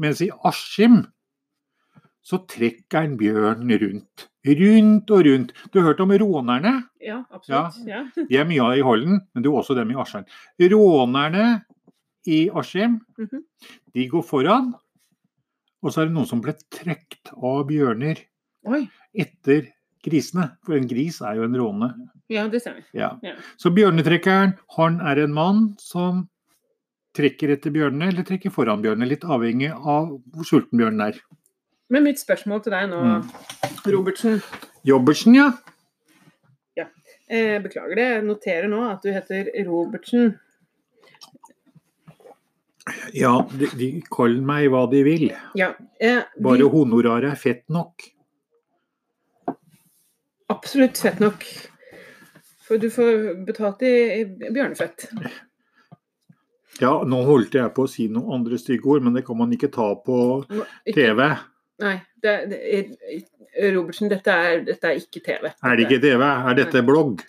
Mens 0.00 0.20
i 0.24 0.30
Askim 0.46 1.02
så 2.22 2.38
trekker 2.48 3.00
han 3.02 3.16
bjørn 3.18 3.66
rundt. 3.82 4.28
Rundt 4.46 5.10
og 5.12 5.24
rundt. 5.26 5.50
Du 5.72 5.80
har 5.80 5.90
hørt 5.90 6.00
om 6.00 6.10
rånerne? 6.14 6.84
ja 7.02 7.24
absolutt. 7.32 7.80
Ja. 7.88 8.04
De 8.30 8.36
er 8.38 8.46
mye 8.48 8.62
av 8.62 8.76
i 8.78 8.84
Holden, 8.86 9.20
men 9.34 9.42
du 9.44 9.50
er 9.50 9.58
også 9.60 9.74
dem 9.76 9.90
i 9.90 9.98
Askim. 10.00 10.24
Rånerne 10.60 11.64
i 12.28 12.48
Askim, 12.54 13.00
Mhm. 13.18 13.42
de 13.94 14.06
går 14.08 14.22
foran. 14.24 14.74
Og 15.82 15.92
så 15.94 16.02
er 16.02 16.10
det 16.10 16.14
noen 16.16 16.28
som 16.28 16.40
ble 16.44 16.52
trukket 16.72 17.30
av 17.36 17.62
bjørner 17.68 18.18
Oi. 18.68 18.82
etter 19.16 19.70
grisene. 20.04 20.50
For 20.66 20.76
en 20.76 20.88
gris 20.88 21.20
er 21.24 21.38
jo 21.38 21.46
en 21.46 21.56
råne. 21.56 21.88
Ja, 22.32 22.46
det 22.48 22.62
ser 22.62 22.82
Ja. 22.96 23.14
Ja. 23.24 23.34
Så 23.56 23.72
bjørnetrekkeren, 23.74 24.54
han 24.76 25.00
er 25.00 25.22
en 25.24 25.32
mann 25.32 25.62
som 25.80 26.28
trekker 27.16 27.50
etter 27.56 27.72
bjørnene, 27.74 28.08
eller 28.12 28.22
trekker 28.28 28.52
foran 28.54 28.82
bjørnene. 28.84 29.08
Litt 29.08 29.24
avhengig 29.24 29.72
av 29.74 30.12
hvor 30.30 30.44
sulten 30.46 30.78
bjørnen 30.78 31.00
er. 31.08 31.18
Men 31.90 32.04
mitt 32.06 32.20
spørsmål 32.22 32.62
til 32.62 32.72
deg 32.76 32.88
nå, 32.92 33.00
Mm. 33.02 33.24
Robertsen 33.90 34.42
Jobbersen, 34.86 35.34
ja. 35.34 35.50
eh, 37.28 37.58
Beklager 37.62 37.94
det, 37.96 38.06
jeg 38.14 38.22
noterer 38.26 38.68
nå 38.68 38.80
at 38.90 39.02
du 39.02 39.10
heter 39.12 39.50
Robertsen. 39.66 40.38
Ja, 43.14 43.34
de, 43.52 43.66
de 43.76 43.88
kaller 44.10 44.40
meg 44.46 44.68
hva 44.72 44.86
de 44.90 45.02
vil. 45.06 45.26
Ja. 45.58 45.72
Eh, 46.00 46.22
vi- 46.36 46.42
Bare 46.46 46.68
honoraret 46.72 47.30
er 47.32 47.36
fett 47.38 47.64
nok. 47.68 48.06
Absolutt 50.50 50.98
fett 50.98 51.20
nok. 51.22 51.44
For 52.66 52.78
du 52.78 52.88
får 52.90 53.44
betalt 53.46 53.82
i, 53.86 53.92
i 54.20 54.24
bjørnefett. 54.54 55.06
Ja, 56.80 56.92
nå 57.04 57.18
holdt 57.26 57.54
jeg 57.58 57.72
på 57.76 57.84
å 57.84 57.90
si 57.90 58.06
noen 58.08 58.32
andre 58.40 58.58
stygge 58.58 58.88
ord, 58.94 59.02
men 59.04 59.14
det 59.16 59.24
kan 59.26 59.36
man 59.38 59.50
ikke 59.52 59.70
ta 59.74 59.90
på 60.00 60.16
TV. 60.94 61.24
nei, 61.82 61.96
det, 62.22 62.34
det, 62.50 62.60
Robertsen, 63.74 64.08
dette 64.08 64.30
er, 64.32 64.62
dette 64.64 64.86
er 64.88 65.00
ikke 65.02 65.20
TV. 65.26 65.50
Er 65.50 65.76
det 65.76 65.86
ikke 65.88 66.00
TV? 66.06 66.22
Er 66.24 66.56
dette 66.56 66.82
blogg? 66.86 67.24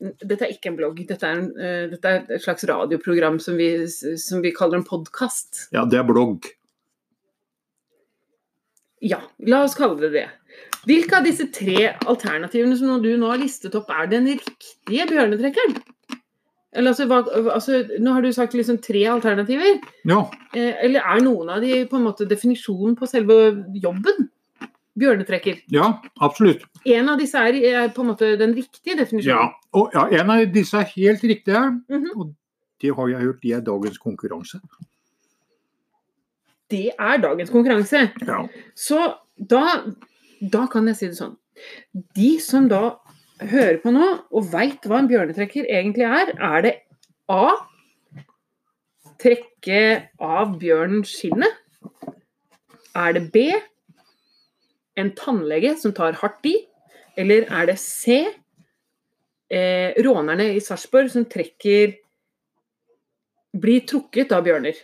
Dette 0.00 0.46
er 0.46 0.54
ikke 0.54 0.70
en 0.70 0.78
blogg. 0.78 1.02
Dette 1.08 1.28
er, 1.28 1.42
en, 1.42 1.50
uh, 1.56 1.90
dette 1.92 2.14
er 2.14 2.24
et 2.24 2.44
slags 2.44 2.64
radioprogram 2.68 3.36
som 3.42 3.58
vi, 3.60 3.72
som 3.90 4.40
vi 4.44 4.54
kaller 4.56 4.80
en 4.80 4.86
podkast. 4.86 5.66
Ja, 5.76 5.84
det 5.84 6.00
er 6.00 6.08
blogg. 6.08 6.48
Ja, 9.00 9.22
la 9.48 9.62
oss 9.64 9.76
kalle 9.78 9.96
det 10.00 10.12
det. 10.12 10.26
Hvilke 10.88 11.18
av 11.18 11.26
disse 11.28 11.46
tre 11.52 11.92
alternativene 12.08 12.76
som 12.76 13.00
du 13.02 13.12
nå 13.20 13.28
har 13.32 13.40
listet 13.40 13.76
opp, 13.76 13.88
er 13.92 14.08
den 14.12 14.28
riktige 14.32 15.06
bjørnetrekkeren? 15.08 15.76
Eller 16.70 16.92
altså, 16.92 17.06
hva, 17.10 17.24
altså, 17.56 17.80
nå 17.98 18.12
har 18.14 18.22
du 18.22 18.30
sagt 18.32 18.54
liksom 18.54 18.78
tre 18.82 19.02
alternativer. 19.10 19.80
Ja. 20.08 20.22
Eh, 20.54 20.76
eller 20.86 21.02
er 21.02 21.24
noen 21.24 21.50
av 21.50 21.64
de 21.64 21.82
på 21.90 21.98
en 21.98 22.06
måte 22.06 22.28
definisjonen 22.30 22.94
på 22.98 23.08
selve 23.10 23.40
jobben? 23.82 24.28
Bjørnetrekker. 24.98 25.60
Ja, 25.70 25.92
absolutt. 26.20 26.64
En 26.84 27.08
av 27.08 27.18
disse 27.20 27.38
er, 27.38 27.54
er 27.54 27.88
på 27.94 28.02
en 28.02 28.10
måte 28.10 28.36
den 28.38 28.54
riktige 28.56 28.96
Ja. 28.96 29.04
definisjonen. 29.04 29.52
Og 29.72 29.90
ja, 29.94 30.06
en 30.20 30.30
av 30.30 30.44
disse 30.52 30.76
er 30.76 30.88
helt 30.96 31.22
riktig. 31.22 31.54
Mm 31.54 31.82
-hmm. 31.88 32.16
Og 32.16 32.34
det 32.80 32.94
har 32.96 33.08
jeg 33.08 33.20
hørt, 33.20 33.42
de 33.42 33.52
er 33.52 33.60
dagens 33.60 33.98
konkurranse. 33.98 34.60
Det 36.70 36.90
er 36.98 37.16
dagens 37.18 37.50
konkurranse. 37.50 38.10
Ja. 38.26 38.46
Så 38.76 39.14
da, 39.36 39.62
da 40.52 40.66
kan 40.66 40.86
jeg 40.86 40.96
si 40.96 41.06
det 41.06 41.16
sånn. 41.18 41.36
De 42.16 42.38
som 42.40 42.68
da 42.68 42.96
hører 43.40 43.80
på 43.82 43.90
nå 43.90 44.06
og 44.30 44.52
veit 44.52 44.86
hva 44.86 44.98
en 44.98 45.08
bjørnetrekker 45.08 45.66
egentlig 45.68 46.06
er, 46.06 46.32
er 46.38 46.62
det 46.62 46.74
A. 47.28 47.50
Trekke 49.20 50.08
av 50.20 50.58
bjørnen 50.60 51.04
skinnet. 51.04 51.58
Er 52.96 53.12
det 53.12 53.26
B. 53.32 53.50
En 55.00 55.14
tannlege 55.16 55.74
som 55.80 55.94
tar 55.96 56.18
hardt 56.20 56.46
i. 56.50 56.56
Eller 57.18 57.48
er 57.48 57.70
det 57.72 57.78
C. 57.82 58.20
Eh, 59.50 59.96
rånerne 60.04 60.52
i 60.54 60.60
Sarpsborg 60.62 61.10
som 61.10 61.26
trekker 61.26 61.96
Blir 63.60 63.82
trukket 63.82 64.30
av 64.30 64.44
bjørner. 64.46 64.76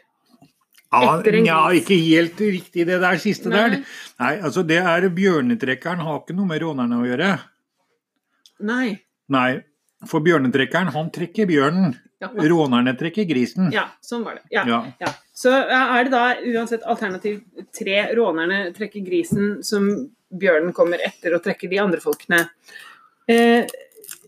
Ja, 0.90 1.20
ja, 1.22 1.58
ikke 1.74 1.96
helt 1.98 2.40
riktig 2.40 2.86
det 2.88 2.96
der 3.02 3.18
siste 3.22 3.50
Nei. 3.50 3.58
der. 3.58 3.76
Nei, 4.22 4.32
altså 4.48 4.64
det 4.66 4.78
er 4.80 5.06
bjørnetrekkeren 5.14 6.02
har 6.02 6.20
ikke 6.22 6.34
noe 6.38 6.48
med 6.50 6.62
rånerne 6.62 6.98
å 6.98 7.06
gjøre. 7.06 7.28
Nei. 8.66 8.96
Nei, 9.34 9.50
for 10.08 10.24
bjørnetrekkeren 10.24 10.90
han 10.94 11.12
trekker 11.14 11.48
bjørnen. 11.50 11.94
Ja, 12.22 12.30
Rånerne 12.32 12.94
trekker 12.96 13.26
grisen. 13.28 13.68
ja 13.74 13.90
sånn 14.00 14.24
var 14.24 14.38
det. 14.38 14.46
Ja. 14.54 14.64
Ja. 15.02 15.12
Så 15.36 15.52
er 15.52 16.06
det 16.06 16.12
da 16.14 16.26
uansett 16.48 16.84
alternativ 16.88 17.42
tre 17.76 17.98
rånerne 18.16 18.70
trekker 18.76 19.04
grisen, 19.04 19.58
som 19.66 19.90
bjørnen 20.32 20.72
kommer 20.76 21.02
etter 21.04 21.36
og 21.36 21.42
trekker 21.44 21.68
de 21.70 21.80
andre 21.82 22.00
folkene. 22.00 22.46
Eh, 23.28 23.68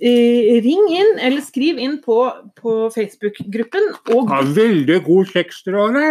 eh, 0.04 0.50
ring 0.64 0.88
inn, 0.92 1.14
eller 1.16 1.40
skriv 1.44 1.80
inn 1.80 1.98
på, 2.04 2.18
på 2.58 2.74
Facebook-gruppen. 2.94 3.88
Og 4.14 4.34
Ja, 4.34 4.42
veldig 4.58 4.98
god 5.06 5.32
sekstråle. 5.32 6.04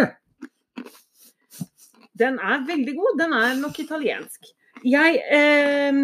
den 2.17 2.39
er 2.39 2.63
veldig 2.65 2.95
god. 2.97 3.19
Den 3.19 3.33
er 3.37 3.53
nok 3.61 3.77
italiensk. 3.79 4.49
Jeg 4.85 5.21
eh, 5.29 6.01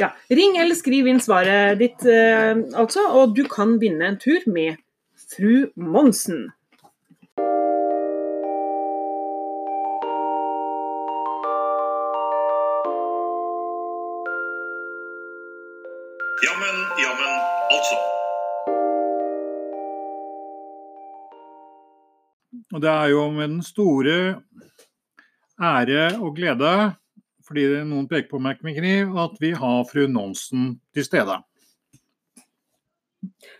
Ja, 0.00 0.08
ring 0.32 0.56
eller 0.56 0.74
skriv 0.74 1.06
inn 1.06 1.20
svaret 1.20 1.78
ditt, 1.78 2.00
eh, 2.08 2.56
altså, 2.80 3.04
og 3.12 3.36
du 3.36 3.44
kan 3.44 3.76
vinne 3.78 4.08
en 4.08 4.18
tur 4.18 4.40
med 4.48 4.80
fru 5.36 5.68
Monsen. 5.76 6.48
Altså. 17.82 17.98
Og 22.72 22.80
det 22.80 22.90
er 22.90 23.12
jo 23.12 23.28
med 23.30 23.48
den 23.48 23.62
store 23.64 24.18
ære 25.62 26.08
og 26.20 26.34
glede, 26.36 26.72
fordi 27.46 27.66
noen 27.84 28.08
peker 28.08 28.30
på 28.30 28.40
meg 28.42 28.62
med 28.64 28.78
kniv, 28.78 29.12
at 29.18 29.38
vi 29.42 29.52
har 29.58 29.84
fru 29.90 30.06
Nonsen 30.08 30.76
til 30.94 31.06
stede. 31.06 31.38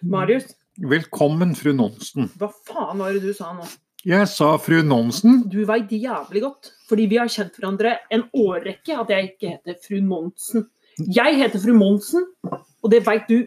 Marius, 0.02 0.54
Velkommen, 0.88 1.52
fru 1.54 1.74
Nonsen. 1.76 2.30
hva 2.40 2.48
faen 2.66 2.98
var 3.02 3.12
det 3.12 3.20
du 3.22 3.32
sa 3.36 3.52
nå? 3.52 3.66
Jeg 4.08 4.26
sa 4.26 4.56
fru 4.58 4.80
Nonsen. 4.82 5.42
Du 5.52 5.60
veit 5.68 5.92
jævlig 5.92 6.42
godt, 6.42 6.72
fordi 6.88 7.04
vi 7.10 7.20
har 7.20 7.28
kjent 7.30 7.58
hverandre 7.58 7.98
en 8.10 8.24
årrekke, 8.34 8.96
at 8.98 9.12
jeg 9.12 9.28
ikke 9.28 9.52
heter 9.52 9.76
fru 9.84 10.00
Monsen. 10.02 10.64
Jeg 10.98 11.36
heter 11.38 11.60
fru 11.60 11.76
Monsen, 11.76 12.24
og 12.48 12.90
det 12.90 13.04
veit 13.06 13.28
du 13.28 13.44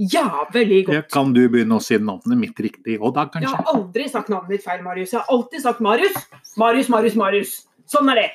jævlig 0.00 0.84
Ja, 0.88 1.02
kan 1.12 1.34
du 1.36 1.42
begynne 1.48 1.76
å 1.76 1.84
si 1.84 1.98
navnet 2.00 2.38
mitt 2.40 2.60
riktig 2.60 2.98
òg, 3.00 3.12
da, 3.16 3.26
Jeg 3.40 3.50
har 3.50 3.72
aldri 3.74 4.06
sagt 4.08 4.30
navnet 4.32 4.56
ditt 4.56 4.64
feil, 4.64 4.82
Marius. 4.84 5.12
Jeg 5.12 5.20
har 5.20 5.34
alltid 5.34 5.64
sagt 5.64 5.80
Marius. 5.84 6.16
Marius, 6.56 6.88
Marius, 6.88 7.18
Marius. 7.20 7.52
Sånn 7.90 8.08
er 8.12 8.22
det. 8.22 8.30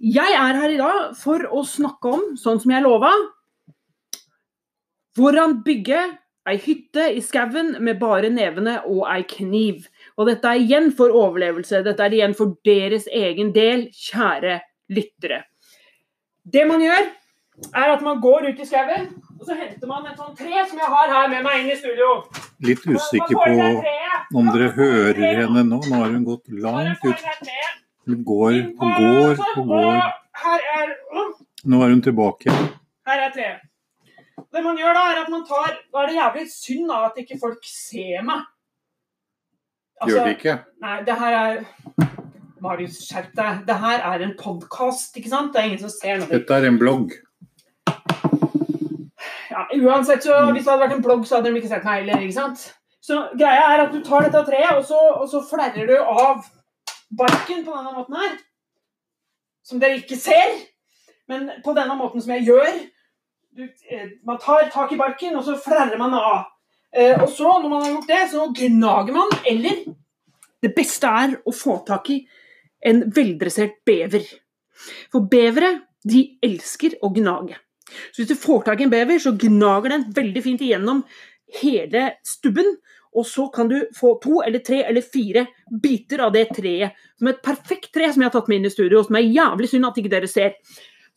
Jeg 0.00 0.32
er 0.32 0.56
her 0.56 0.72
i 0.72 0.80
dag 0.80 1.12
for 1.20 1.44
å 1.44 1.60
snakke 1.66 2.08
om, 2.08 2.24
sånn 2.40 2.60
som 2.62 2.72
jeg 2.72 2.86
lova, 2.86 3.10
hvordan 5.18 5.58
bygge 5.66 6.00
ei 6.48 6.56
hytte 6.56 7.04
i 7.12 7.20
skauen 7.20 7.74
med 7.84 7.98
bare 8.00 8.30
nevene 8.32 8.78
og 8.88 9.04
ei 9.12 9.22
kniv. 9.28 9.84
Og 10.16 10.30
dette 10.30 10.48
er 10.48 10.62
igjen 10.62 10.88
for 10.96 11.12
overlevelse. 11.12 11.82
Dette 11.84 12.06
er 12.06 12.16
igjen 12.16 12.36
for 12.38 12.56
deres 12.66 13.06
egen 13.12 13.52
del, 13.52 13.90
kjære 13.92 14.60
lyttere. 14.90 15.42
Det 16.48 16.64
man 16.66 16.80
gjør, 16.82 17.10
er 17.76 17.92
at 17.92 18.02
man 18.02 18.22
går 18.24 18.48
ut 18.50 18.62
i 18.62 18.66
skauen, 18.66 19.10
og 19.40 19.46
så 19.48 19.56
henter 19.56 19.88
man 19.88 20.04
et 20.10 20.18
sånt 20.20 20.36
tre 20.36 20.64
som 20.68 20.80
jeg 20.82 20.88
har 20.92 21.12
her 21.14 21.28
med 21.32 21.44
meg 21.46 21.62
inn 21.62 21.70
i 21.72 21.76
studio. 21.80 22.08
Litt 22.60 22.82
usikker 22.84 23.38
på 23.40 24.40
om 24.40 24.50
dere 24.52 24.68
hører 24.76 25.20
henne 25.40 25.62
nå. 25.64 25.78
Nå 25.88 26.00
har 26.02 26.12
hun 26.12 26.26
gått 26.26 26.50
langt 26.52 27.06
ut. 27.06 27.24
Hun 28.10 28.20
går 28.28 28.58
og 28.76 29.00
går 29.00 29.40
og 29.56 29.72
går. 29.72 29.98
Her 30.44 30.66
er, 30.76 30.92
Nå 31.72 31.80
er 31.84 31.94
hun 31.94 32.02
tilbake. 32.04 32.52
her 33.08 33.24
er 33.26 33.32
treet. 33.34 33.64
Det 34.50 34.62
man 34.64 34.76
gjør 34.80 34.96
da, 34.96 35.02
er 35.12 35.18
at 35.22 35.28
man 35.30 35.42
tar 35.46 35.74
Da 35.92 36.02
er 36.02 36.08
det 36.10 36.14
jævlig 36.16 36.44
synd 36.50 36.88
da 36.90 37.00
at 37.06 37.18
ikke 37.22 37.38
folk 37.40 37.64
ser 37.70 38.24
meg. 38.26 38.44
Altså, 40.00 40.16
Gjør 40.16 40.24
det 40.26 40.36
ikke? 40.36 40.54
Nei, 40.80 40.94
det 41.06 41.16
her 41.20 41.36
er 41.40 41.64
Marius, 42.60 43.00
skjerp 43.08 43.32
deg. 43.36 43.64
Det 43.68 43.76
her 43.80 44.04
er 44.12 44.24
en 44.24 44.36
podkast, 44.36 45.16
ikke 45.16 45.32
sant? 45.32 45.52
Det 45.54 45.60
er 45.60 45.68
ingen 45.70 45.82
som 45.84 45.92
ser 45.92 46.20
noe. 46.20 46.28
Dette 46.32 46.56
er 46.56 46.68
en 46.68 46.78
blogg. 46.80 47.14
Ja, 49.50 49.66
uansett, 49.74 50.22
så 50.22 50.36
hvis 50.52 50.62
det 50.64 50.70
hadde 50.70 50.84
vært 50.84 50.96
en 50.96 51.02
blogg, 51.02 51.24
så 51.26 51.38
hadde 51.38 51.50
de 51.50 51.58
ikke 51.58 51.72
sett 51.72 51.86
meg 51.86 52.04
heller. 52.04 52.22
ikke 52.22 52.36
sant? 52.36 52.68
Så 53.02 53.16
greia 53.38 53.66
er 53.72 53.84
at 53.86 53.94
du 53.94 54.02
tar 54.04 54.26
dette 54.26 54.44
treet, 54.46 54.76
og 54.76 54.84
så, 54.86 55.00
og 55.16 55.26
så 55.30 55.40
flerrer 55.42 55.88
du 55.88 55.96
av 55.98 56.44
barken 57.18 57.64
på 57.64 57.74
denne 57.74 57.94
måten 57.96 58.18
her. 58.20 58.36
Som 59.66 59.80
dere 59.82 59.98
ikke 60.00 60.18
ser, 60.20 60.58
men 61.30 61.48
på 61.64 61.74
denne 61.76 61.96
måten 61.98 62.22
som 62.22 62.34
jeg 62.36 62.46
gjør. 62.50 62.80
Du, 63.56 63.64
eh, 63.64 64.12
man 64.26 64.38
tar 64.42 64.70
tak 64.70 64.92
i 64.92 64.98
barken, 65.00 65.34
og 65.38 65.46
så 65.46 65.56
flerrer 65.58 65.98
man 65.98 66.14
av. 66.14 66.44
Eh, 66.92 67.16
og 67.16 67.28
så, 67.28 67.56
når 67.62 67.68
man 67.68 67.82
har 67.82 67.90
gjort 67.94 68.12
det, 68.12 68.20
så 68.30 68.46
gnager 68.60 69.16
man, 69.16 69.34
eller 69.46 69.82
Det 70.60 70.74
beste 70.76 71.08
er 71.08 71.38
å 71.48 71.52
få 71.56 71.78
tak 71.88 72.10
i 72.12 72.18
en 72.84 73.06
veldressert 73.16 73.78
bever. 73.88 74.26
For 75.08 75.24
bevere, 75.24 75.70
de 76.04 76.20
elsker 76.44 76.98
å 77.00 77.08
gnage. 77.16 77.56
Så 78.10 78.22
hvis 78.22 78.30
du 78.30 78.38
får 78.38 78.64
tak 78.68 78.80
i 78.80 78.86
en 78.86 78.92
bever, 78.92 79.20
så 79.22 79.34
gnager 79.36 79.94
den 79.94 80.06
veldig 80.16 80.44
fint 80.44 80.64
igjennom 80.64 81.04
hele 81.60 82.06
stubben. 82.26 82.76
Og 83.10 83.26
så 83.26 83.48
kan 83.50 83.70
du 83.70 83.80
få 83.96 84.14
to 84.22 84.38
eller 84.46 84.62
tre 84.62 84.84
eller 84.86 85.02
fire 85.02 85.46
biter 85.82 86.22
av 86.26 86.34
det 86.34 86.46
treet. 86.54 86.94
Som 87.18 87.32
et 87.32 87.42
perfekt 87.42 87.90
tre 87.94 88.10
som 88.12 88.22
jeg 88.22 88.30
har 88.30 88.36
tatt 88.36 88.50
med 88.50 88.60
inn 88.60 88.68
i 88.70 88.72
studio, 88.72 89.02
som 89.06 89.18
er 89.18 89.26
jævlig 89.26 89.70
synd 89.72 89.88
at 89.88 89.98
ikke 89.98 90.12
dere 90.12 90.30
ser. 90.30 90.54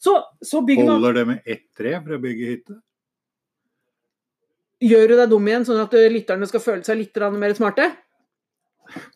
Så, 0.02 0.18
så 0.44 0.64
bygger 0.66 0.88
man 0.88 0.98
Holder 0.98 1.20
det 1.20 1.28
med 1.30 1.46
ett 1.46 1.68
tre 1.78 1.94
for 2.00 2.18
å 2.18 2.24
bygge 2.24 2.50
hytte? 2.50 2.80
Gjør 4.84 5.06
du 5.08 5.14
deg 5.16 5.30
dum 5.32 5.46
igjen, 5.48 5.64
sånn 5.68 5.80
at 5.80 5.94
lytterne 6.12 6.50
skal 6.50 6.64
føle 6.64 6.84
seg 6.84 6.98
litt 7.00 7.22
mer 7.38 7.54
smarte? 7.56 7.86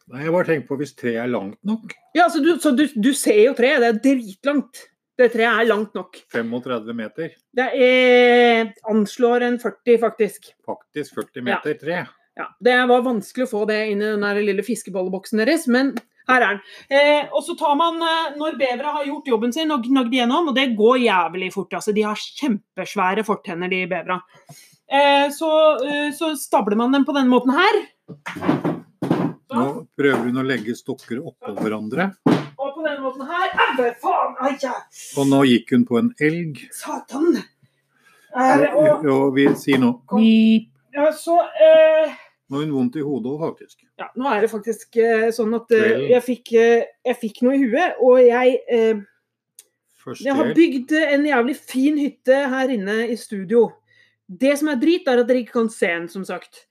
Nei, 0.08 0.22
jeg 0.24 0.32
bare 0.32 0.48
tenker 0.48 0.70
på 0.70 0.78
hvis 0.80 0.94
treet 0.96 1.20
er 1.26 1.32
langt 1.32 1.58
nok. 1.68 1.92
Ja, 2.16 2.30
så 2.32 2.40
du, 2.44 2.54
så 2.62 2.72
du, 2.78 2.86
du 2.88 3.10
ser 3.18 3.42
jo 3.42 3.56
treet. 3.58 3.82
Det 3.84 3.90
er 3.90 4.00
dritlangt. 4.06 4.86
Det 5.17 5.31
treet 5.33 5.50
er 5.50 5.65
langt 5.65 5.95
nok. 5.97 6.19
35 6.33 6.93
meter. 6.93 7.31
Det 7.57 7.67
er, 7.74 8.69
anslår 8.91 9.47
en 9.47 9.57
40, 9.62 9.97
faktisk. 10.03 10.51
Faktisk 10.65 11.17
40 11.17 11.47
meter 11.47 11.79
tre. 11.81 12.03
Ja, 12.38 12.51
Det 12.62 12.75
var 12.91 13.01
vanskelig 13.01 13.47
å 13.47 13.50
få 13.50 13.63
det 13.65 13.79
inn 13.89 14.03
i 14.03 14.12
den 14.13 14.45
lille 14.45 14.65
fiskebolleboksen 14.65 15.41
deres, 15.41 15.65
men 15.74 15.95
her 16.27 16.43
er 16.43 16.47
den. 16.51 16.62
Eh, 16.91 17.29
og 17.31 17.41
så 17.43 17.55
tar 17.57 17.75
man, 17.79 17.97
eh, 18.03 18.38
Når 18.38 18.59
bevere 18.59 18.93
har 18.93 19.05
gjort 19.05 19.27
jobben 19.27 19.53
sin 19.53 19.71
og 19.71 19.83
gnagd 19.83 20.13
igjennom, 20.13 20.50
og 20.50 20.55
det 20.55 20.75
går 20.77 21.00
jævlig 21.01 21.53
fort 21.53 21.74
altså, 21.74 21.93
De 21.95 22.03
har 22.03 22.15
kjempesvære 22.15 23.25
fortenner, 23.25 23.69
de 23.69 23.88
bevera. 23.88 24.21
Eh, 24.91 25.29
så, 25.31 25.51
eh, 25.83 26.12
så 26.12 26.36
stabler 26.38 26.77
man 26.77 26.91
dem 26.91 27.05
på 27.05 27.15
denne 27.15 27.31
måten 27.31 27.55
her. 27.55 27.81
Nå 29.47 29.88
prøver 29.97 30.27
hun 30.27 30.38
å 30.38 30.45
legge 30.45 30.75
stokker 30.75 31.24
oppå 31.24 31.55
hverandre. 31.57 32.12
Og 32.59 32.66
på 32.77 32.86
denne 32.86 33.03
måten 33.03 33.25
her 33.27 33.53
Au, 33.65 33.89
faen! 34.03 34.38
Ai, 34.46 34.53
ja. 34.62 34.75
Og 35.17 35.29
nå 35.31 35.41
gikk 35.50 35.74
hun 35.75 35.86
på 35.89 36.00
en 36.01 36.13
elg. 36.24 36.62
Satan! 36.75 37.39
Er, 38.38 38.67
og, 38.75 39.05
Og 39.07 39.36
vi 39.38 39.48
sier 39.57 39.79
nå 39.81 39.96
ja, 40.98 41.07
så 41.15 41.38
eh, 41.41 42.12
Nå 42.48 42.57
har 42.60 42.65
hun 42.65 42.74
vondt 42.75 42.98
i 43.00 43.03
hodet 43.05 43.31
òg, 43.31 43.41
faktisk. 43.43 43.81
Ja, 44.00 44.07
nå 44.17 44.27
er 44.29 44.43
det 44.43 44.51
faktisk 44.51 45.00
eh, 45.01 45.27
sånn 45.36 45.55
at 45.57 45.74
eh, 45.75 46.07
jeg, 46.13 46.22
fikk, 46.25 46.53
eh, 46.57 46.86
jeg 47.07 47.19
fikk 47.22 47.41
noe 47.46 47.57
i 47.57 47.65
huet, 47.65 47.98
og 48.03 48.22
jeg 48.24 48.60
eh, 48.72 49.01
Jeg 50.24 50.38
har 50.38 50.53
bygd 50.55 50.93
en 51.01 51.25
jævlig 51.27 51.57
fin 51.60 51.98
hytte 52.00 52.38
her 52.53 52.72
inne 52.72 53.01
i 53.12 53.17
studio. 53.19 53.65
Det 54.27 54.53
som 54.60 54.69
er 54.72 54.79
drit, 54.79 55.07
er 55.07 55.19
at 55.19 55.27
dere 55.27 55.41
ikke 55.43 55.57
kan 55.57 55.72
se 55.74 55.89
den, 55.91 56.07
som 56.12 56.24
sagt. 56.27 56.63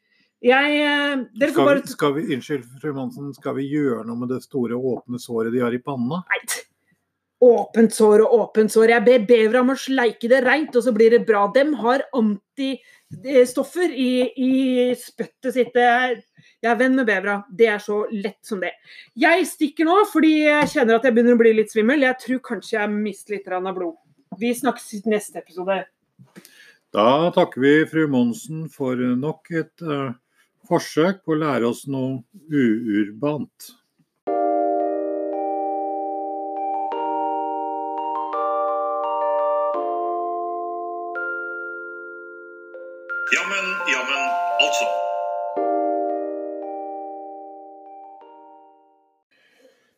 Jeg 0.44 0.80
eh, 0.84 1.48
Skal 1.48 1.64
bare 1.64 1.80
vi, 1.80 1.90
skal 1.94 2.14
vi, 2.16 2.24
unnskyld, 2.36 2.64
fru 2.82 2.92
Monsen, 2.96 3.32
skal 3.34 3.56
vi 3.56 3.68
gjøre 3.70 4.04
noe 4.06 4.20
med 4.20 4.34
det 4.34 4.42
store, 4.44 4.76
åpne 4.76 5.20
såret 5.20 5.54
de 5.54 5.62
har 5.64 5.74
i 5.74 5.82
panna? 5.82 6.22
Nei. 6.32 6.62
Åpent 7.46 7.92
sår 7.92 8.22
og 8.24 8.34
åpent 8.38 8.72
sår. 8.72 8.94
Jeg 8.94 9.04
ber 9.04 9.24
bevra 9.28 9.60
om 9.60 9.74
å 9.74 9.78
sleike 9.78 10.28
det 10.32 10.40
reint, 10.44 10.76
og 10.76 10.84
så 10.86 10.92
blir 10.96 11.12
det 11.12 11.26
bra. 11.28 11.42
Dem 11.52 11.74
har 11.82 12.06
antistoffer 12.16 13.92
i, 13.92 14.08
i 14.40 14.52
spyttet 14.96 15.52
sitt. 15.52 15.76
Jeg 15.76 16.70
er 16.70 16.78
venn 16.80 16.96
med 16.96 17.04
bevera. 17.04 17.42
Det 17.52 17.68
er 17.74 17.82
så 17.82 18.02
lett 18.08 18.40
som 18.46 18.62
det. 18.64 18.72
Jeg 19.20 19.44
stikker 19.52 19.88
nå 19.88 19.98
fordi 20.08 20.32
jeg 20.46 20.72
kjenner 20.72 20.96
at 20.96 21.04
jeg 21.04 21.16
begynner 21.16 21.36
å 21.36 21.42
bli 21.44 21.52
litt 21.58 21.74
svimmel. 21.74 22.08
Jeg 22.08 22.22
tror 22.24 22.42
kanskje 22.54 22.78
jeg 22.78 22.94
mister 22.94 23.36
litt 23.36 23.52
av 23.52 23.68
blod. 23.76 24.00
Vi 24.40 24.56
snakkes 24.56 24.88
i 24.96 25.02
neste 25.12 25.44
episode. 25.44 25.82
Da 26.96 27.08
takker 27.36 27.60
vi 27.60 27.74
fru 27.90 28.06
Monsen 28.08 28.64
for 28.72 28.96
nok 28.96 29.52
et 29.52 29.84
uh, 29.84 30.14
forsøk 30.68 31.22
på 31.24 31.34
å 31.34 31.40
lære 31.40 31.68
oss 31.68 31.86
noe 31.90 32.22
uurbant. 32.50 33.72
Jammen, 43.34 43.66
jammen, 43.90 44.26
altså. 44.62 44.90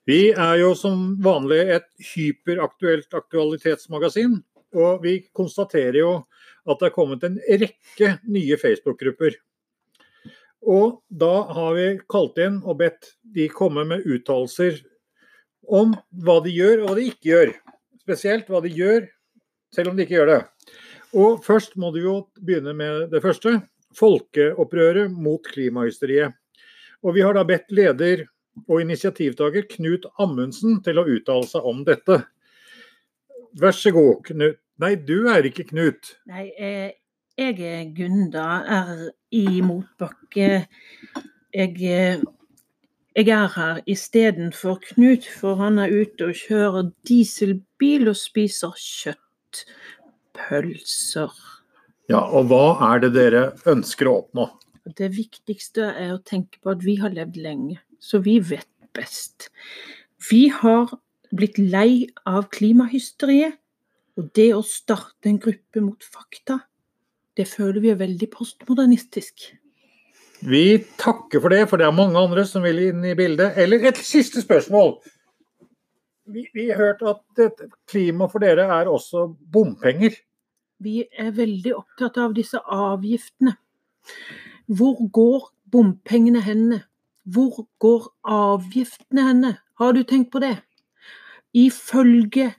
Vi 0.09 0.21
er 0.33 0.55
jo 0.63 0.71
som 0.73 1.11
vanlig 1.21 1.61
et 1.75 1.91
hyperaktuelt 2.15 3.13
aktualitetsmagasin. 3.13 4.39
Og 4.77 5.03
vi 5.05 5.19
konstaterer 5.37 6.01
jo 6.01 6.15
at 6.69 6.81
det 6.81 6.89
er 6.89 6.95
kommet 6.95 7.25
en 7.25 7.37
rekke 7.41 8.15
nye 8.29 8.57
Facebook-grupper. 8.61 9.37
Og 10.67 11.01
da 11.09 11.35
har 11.55 11.75
vi 11.77 11.89
kalt 12.11 12.39
inn 12.43 12.61
og 12.65 12.81
bedt 12.83 13.13
de 13.35 13.47
komme 13.53 13.85
med 13.89 14.07
uttalelser 14.09 14.81
om 15.69 15.95
hva 16.25 16.39
de 16.45 16.53
gjør 16.55 16.83
og 16.83 16.89
hva 16.89 16.97
de 16.99 17.07
ikke 17.13 17.31
gjør. 17.31 17.53
Spesielt 18.03 18.49
hva 18.51 18.63
de 18.65 18.73
gjør, 18.73 19.07
selv 19.75 19.93
om 19.93 19.99
de 19.99 20.07
ikke 20.07 20.19
gjør 20.19 20.33
det. 20.33 20.41
Og 21.19 21.39
først 21.45 21.77
må 21.81 21.93
du 21.95 22.01
jo 22.03 22.17
begynne 22.41 22.75
med 22.77 23.09
det 23.13 23.23
første. 23.25 23.59
Folkeopprøret 23.97 25.13
mot 25.13 25.45
klimahysteriet. 25.49 26.35
Og 27.05 27.15
vi 27.15 27.23
har 27.25 27.37
da 27.37 27.45
bedt 27.47 27.71
leder 27.73 28.27
og 28.67 28.83
initiativtaker 28.83 29.69
Knut 29.71 30.09
Amundsen 30.19 30.81
til 30.85 30.99
å 30.99 31.07
uttale 31.07 31.47
seg 31.49 31.67
om 31.69 31.85
dette. 31.87 32.23
Vær 33.59 33.77
så 33.77 33.93
god, 33.95 34.25
Knut. 34.27 34.59
Nei, 34.79 34.95
du 34.95 35.27
er 35.31 35.47
ikke 35.47 35.67
Knut. 35.71 36.17
Nei, 36.31 36.49
eh, 36.59 36.91
jeg 37.39 37.61
er 37.63 37.85
Gunda, 37.95 38.47
er 38.67 39.11
i 39.31 39.61
motbakke. 39.63 40.67
Jeg, 41.55 41.75
eh, 41.83 42.21
jeg 43.17 43.29
er 43.29 43.53
her 43.55 43.81
istedenfor 43.87 44.81
Knut, 44.89 45.27
for 45.41 45.55
han 45.63 45.79
er 45.79 45.93
ute 45.93 46.31
og 46.31 46.35
kjører 46.35 46.91
dieselbil 47.09 48.11
og 48.11 48.17
spiser 48.19 48.75
kjøtt 48.75 49.63
pølser. 50.35 51.35
Ja, 52.11 52.25
og 52.25 52.49
hva 52.51 52.65
er 52.91 53.05
det 53.05 53.13
dere 53.15 53.45
ønsker 53.69 54.09
å 54.09 54.17
oppnå? 54.23 54.49
Det 54.99 55.11
viktigste 55.13 55.91
er 55.93 56.15
å 56.15 56.23
tenke 56.25 56.59
på 56.63 56.73
at 56.73 56.83
vi 56.83 56.97
har 56.99 57.13
levd 57.15 57.37
lenge, 57.45 57.77
så 58.01 58.23
vi 58.25 58.39
vet 58.41 58.69
best. 58.97 59.51
Vi 60.31 60.49
har 60.49 60.91
blitt 61.31 61.61
lei 61.61 62.09
av 62.27 62.49
klimahysteriet, 62.55 63.61
og 64.19 64.33
det 64.35 64.49
å 64.57 64.65
starte 64.67 65.31
en 65.31 65.39
gruppe 65.39 65.85
mot 65.85 66.03
fakta, 66.03 66.63
det 67.39 67.47
føler 67.47 67.81
vi 67.81 67.93
er 67.93 68.01
veldig 68.01 68.29
postmodernistisk. 68.33 69.53
Vi 70.49 70.79
takker 70.99 71.43
for 71.43 71.55
det, 71.55 71.65
for 71.71 71.81
det 71.81 71.87
er 71.87 71.95
mange 71.95 72.19
andre 72.19 72.45
som 72.47 72.63
vil 72.67 72.79
inn 72.91 73.05
i 73.07 73.15
bildet. 73.19 73.59
Eller 73.59 73.89
et 73.91 73.99
siste 74.03 74.43
spørsmål. 74.43 74.97
Vi, 76.29 76.45
vi 76.55 76.69
har 76.69 76.79
hørt 76.83 77.03
at 77.07 77.63
klima 77.89 78.29
for 78.31 78.43
dere 78.45 78.69
er 78.75 78.91
også 78.91 79.29
bompenger. 79.53 80.19
Vi 80.79 81.03
er 81.11 81.33
veldig 81.35 81.73
opptatt 81.75 82.21
av 82.23 82.37
disse 82.37 82.61
avgiftene. 82.63 83.57
Hvor 84.69 85.01
går 85.11 85.49
bompengene 85.73 86.43
henne? 86.45 86.83
Hvor 87.27 87.67
går 87.83 88.07
avgiftene 88.23 89.27
henne? 89.31 89.57
Har 89.79 89.95
du 89.97 90.03
tenkt 90.03 90.31
på 90.33 90.43
det? 90.45 90.57
Ifølge 91.55 92.53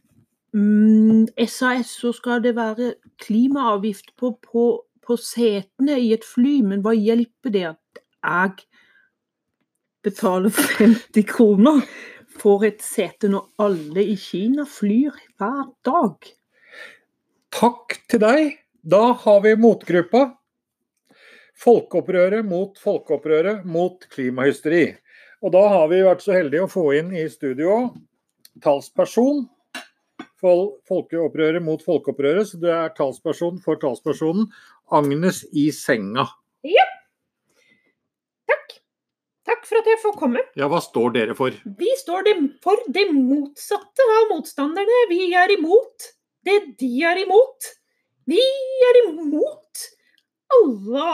SAS 0.54 1.92
så 2.02 2.12
skal 2.16 2.42
det 2.42 2.56
være 2.58 2.96
klimaavgift 3.22 4.16
på, 4.18 4.34
på, 4.42 4.66
på 5.06 5.18
setene 5.22 6.00
i 6.02 6.14
et 6.16 6.26
fly, 6.26 6.60
men 6.66 6.82
hva 6.86 6.96
hjelper 6.98 7.54
det 7.54 7.66
at 7.74 8.02
jeg 8.24 8.66
betaler 10.06 10.50
50 10.80 11.28
kroner 11.30 11.84
for 12.40 12.66
et 12.66 12.82
sete 12.82 13.30
når 13.30 13.46
alle 13.62 14.06
i 14.14 14.18
Kina 14.18 14.66
flyr 14.66 15.14
hver 15.38 15.70
dag? 15.86 16.34
Takk 17.54 18.00
til 18.10 18.24
deg. 18.24 18.58
Da 18.80 19.12
har 19.26 19.42
vi 19.44 19.56
motgruppa. 19.60 20.30
Folkeopprøret 21.60 22.46
mot 22.48 22.78
folkeopprøret 22.80 23.66
mot 23.68 24.06
klimahysteri. 24.14 24.86
Og 25.44 25.52
da 25.52 25.66
har 25.72 25.90
vi 25.92 26.00
vært 26.06 26.24
så 26.24 26.38
heldige 26.38 26.66
å 26.66 26.72
få 26.72 26.86
inn 26.96 27.12
i 27.16 27.26
studio 27.32 27.90
talsperson 28.64 29.44
folkeopprøret 30.42 31.64
mot 31.64 31.84
folkeopprøret. 31.86 32.52
Så 32.52 32.60
du 32.62 32.70
er 32.72 32.94
talsperson 32.98 33.60
for 33.64 33.80
talspersonen 33.82 34.50
Agnes 34.96 35.44
i 35.54 35.70
senga. 35.76 36.28
Ja. 36.68 36.86
Takk. 38.50 38.78
Takk 39.50 39.68
for 39.70 39.82
at 39.82 39.92
jeg 39.92 40.02
får 40.04 40.16
komme. 40.22 40.46
Ja, 40.60 40.70
hva 40.72 40.80
står 40.84 41.16
dere 41.18 41.36
for? 41.38 41.56
Vi 41.80 41.92
står 42.02 42.26
det 42.30 42.38
for 42.64 42.88
det 42.88 43.10
motsatte 43.16 44.08
av 44.20 44.32
motstanderne. 44.34 45.04
Vi 45.12 45.30
er 45.38 45.58
imot 45.58 46.14
det 46.46 46.60
de 46.80 46.90
er 47.04 47.24
imot. 47.24 47.72
Vi 48.30 48.42
er 48.90 49.00
imot 49.04 49.86
alle, 50.54 51.06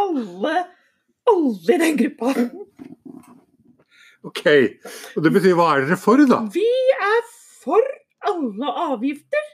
alle, 0.00 0.54
alle 1.30 1.74
i 1.74 1.80
den 1.80 1.98
gruppa. 2.00 2.32
OK. 4.24 4.44
Og 5.14 5.24
det 5.24 5.32
betyr 5.36 5.56
hva 5.58 5.70
er 5.74 5.84
dere 5.84 6.00
for, 6.00 6.20
da? 6.28 6.42
Vi 6.52 6.66
er 6.96 7.20
for 7.64 7.84
alle 8.30 8.74
avgifter. 8.90 9.50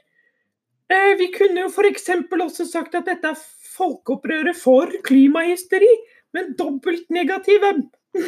Eh, 0.91 1.13
vi 1.19 1.29
kunne 1.35 1.65
jo 1.65 1.71
f.eks. 1.71 2.09
også 2.47 2.67
sagt 2.67 2.95
at 2.99 3.07
dette 3.07 3.31
er 3.31 3.43
folkeopprøret 3.75 4.57
for 4.59 4.91
klimahysteri, 5.07 5.89
men 6.35 6.53
dobbelt 6.59 7.07
negative. 7.09 7.73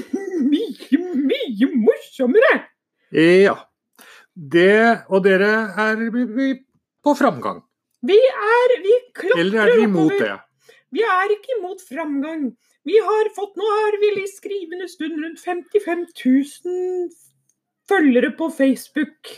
Mye, 0.53 0.99
mye 1.19 1.67
morsommere! 1.75 2.53
Ja. 3.11 3.57
Det, 4.33 5.03
og 5.13 5.25
dere 5.27 5.49
er 5.77 5.99
på 7.03 7.13
framgang. 7.19 7.59
Vi 8.03 8.17
er 8.17 8.73
Vi 8.83 8.95
klatrer 9.15 9.41
Eller 9.41 9.59
er 9.59 9.71
dere 9.71 9.83
imot 9.87 10.15
det? 10.19 10.37
Vi 10.93 11.03
er 11.03 11.33
ikke 11.35 11.57
imot 11.57 11.83
framgang. 11.87 12.47
Vi 12.83 12.97
har 12.99 13.29
fått, 13.35 13.55
Nå 13.57 13.67
har 13.67 13.99
vi 14.01 14.09
i 14.21 14.27
skrivende 14.27 14.87
stund 14.91 15.19
rundt 15.23 15.39
55 15.39 16.07
000 16.65 17.09
følgere 17.89 18.31
på 18.37 18.49
Facebook. 18.53 19.31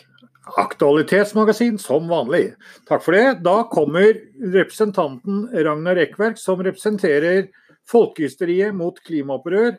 Aktualitetsmagasin 0.45 1.79
som 1.81 2.07
vanlig. 2.07 2.53
Takk 2.85 3.01
for 3.03 3.17
det. 3.17 3.39
Da 3.45 3.63
kommer 3.71 4.13
representanten 4.53 5.47
Ragnar 5.53 5.97
Ekverk, 5.97 6.37
som 6.37 6.61
representerer 6.63 7.47
folkehysteriet 7.89 8.75
mot 8.75 8.99
klimaopprør, 9.05 9.75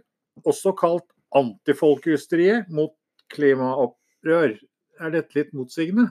også 0.46 0.74
kalt 0.78 1.06
antifolkehysteriet 1.36 2.70
mot 2.74 2.94
klimaopprør. 3.34 4.56
Er 5.00 5.12
dette 5.14 5.38
litt 5.38 5.54
motsigende? 5.54 6.10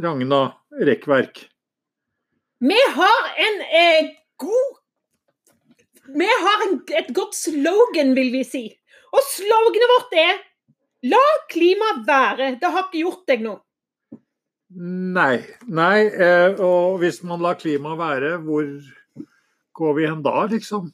Ragna 0.00 0.42
rekkverk? 0.80 1.42
Vi 2.60 2.78
har 2.96 3.30
en 3.46 3.62
eh, 3.64 4.10
god 4.36 4.76
Vi 6.10 6.26
har 6.26 6.62
en, 6.66 6.80
et 6.98 7.10
godt 7.14 7.36
slogan, 7.38 8.14
vil 8.16 8.32
vi 8.34 8.42
si. 8.44 8.62
Og 9.14 9.22
sloganet 9.30 9.92
vårt 9.92 10.16
er 10.18 10.38
La 11.08 11.20
klimaet 11.48 12.02
være, 12.06 12.54
det 12.60 12.70
har 12.70 12.88
ikke 12.88 13.04
gjort 13.04 13.22
deg 13.30 13.44
noe. 13.44 13.62
Nei. 14.70 15.40
Nei, 15.66 16.00
eh, 16.06 16.58
og 16.60 17.00
hvis 17.00 17.22
man 17.26 17.40
lar 17.42 17.56
klimaet 17.58 17.98
være, 17.98 18.34
hvor 18.44 18.66
går 19.80 19.96
vi 19.96 20.04
hen 20.06 20.20
da, 20.26 20.44
liksom? 20.50 20.90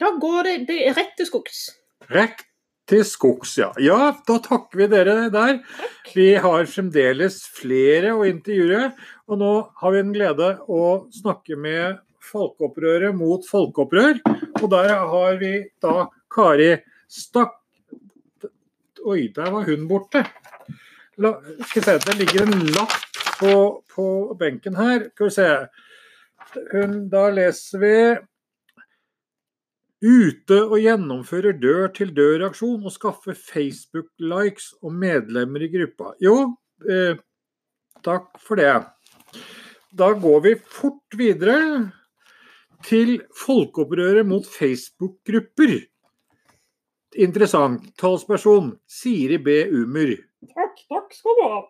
Da 0.00 0.14
går 0.22 0.46
det, 0.46 0.54
det 0.70 0.78
rett 0.96 1.12
til 1.18 1.28
skogs. 1.28 1.64
Rett 2.14 2.46
til 2.90 3.02
skogs, 3.06 3.56
ja. 3.60 3.70
Ja, 3.82 4.14
da 4.26 4.38
takker 4.42 4.80
vi 4.80 4.88
dere 4.90 5.16
der. 5.34 5.58
Vi 6.14 6.30
har 6.40 6.70
fremdeles 6.70 7.42
flere 7.58 8.14
å 8.16 8.24
intervjue, 8.28 8.88
og 9.30 9.42
nå 9.42 9.52
har 9.82 9.94
vi 9.94 10.04
en 10.04 10.14
glede 10.14 10.54
å 10.70 10.84
snakke 11.20 11.58
med 11.60 12.00
Folkeopprøret 12.30 13.16
mot 13.16 13.44
folkeopprør. 13.48 14.20
Og 14.60 14.66
der 14.72 14.92
har 15.12 15.38
vi 15.40 15.54
da 15.82 16.06
Kari 16.32 16.74
Stakk... 17.10 17.59
Oi, 19.06 19.28
der 19.34 19.50
var 19.50 19.64
hun 19.64 19.86
borte. 19.88 20.24
La, 21.20 21.34
skal 21.68 21.84
se, 21.84 21.98
Det 22.06 22.16
ligger 22.18 22.46
en 22.46 22.66
lapp 22.74 22.98
på, 23.40 23.52
på 23.94 24.06
benken 24.40 24.76
her. 24.76 25.08
Skal 25.14 25.30
vi 25.30 25.36
se. 25.36 25.48
Hun, 26.72 26.96
da 27.12 27.28
leser 27.32 27.82
vi 27.82 27.94
Ute 30.00 30.56
og 30.64 30.78
gjennomfører 30.80 31.58
dør-til-dør-aksjon 31.60 32.86
og 32.88 32.92
skaffer 32.94 33.36
Facebook-likes 33.36 34.70
og 34.80 34.94
medlemmer 34.96 35.66
i 35.66 35.68
gruppa. 35.68 36.14
Jo, 36.24 36.54
eh, 36.88 37.20
takk 38.00 38.30
for 38.40 38.56
det. 38.56 38.78
Da 39.92 40.08
går 40.16 40.40
vi 40.46 40.54
fort 40.56 41.18
videre 41.20 41.58
til 42.86 43.18
folkeopprøret 43.36 44.24
mot 44.24 44.46
Facebook-grupper. 44.48 45.76
Interessant. 47.16 47.96
Talsperson 47.96 48.74
Siri 48.88 49.38
B. 49.38 49.64
Umer. 49.70 50.16
Takk, 50.54 50.80
takk 50.88 51.14
skal 51.14 51.38
du 51.38 51.44
ha. 51.48 51.60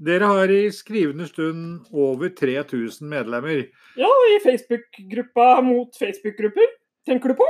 Dere 0.00 0.28
har 0.32 0.48
i 0.48 0.70
skrivende 0.72 1.26
stund 1.28 1.90
over 1.92 2.30
3000 2.32 3.08
medlemmer. 3.08 3.66
Ja, 4.00 4.10
i 4.32 4.38
Facebook-gruppa 4.40 5.60
mot 5.62 5.96
Facebook-grupper. 5.98 6.70
Tenker 7.06 7.28
du 7.28 7.40
på? 7.42 7.48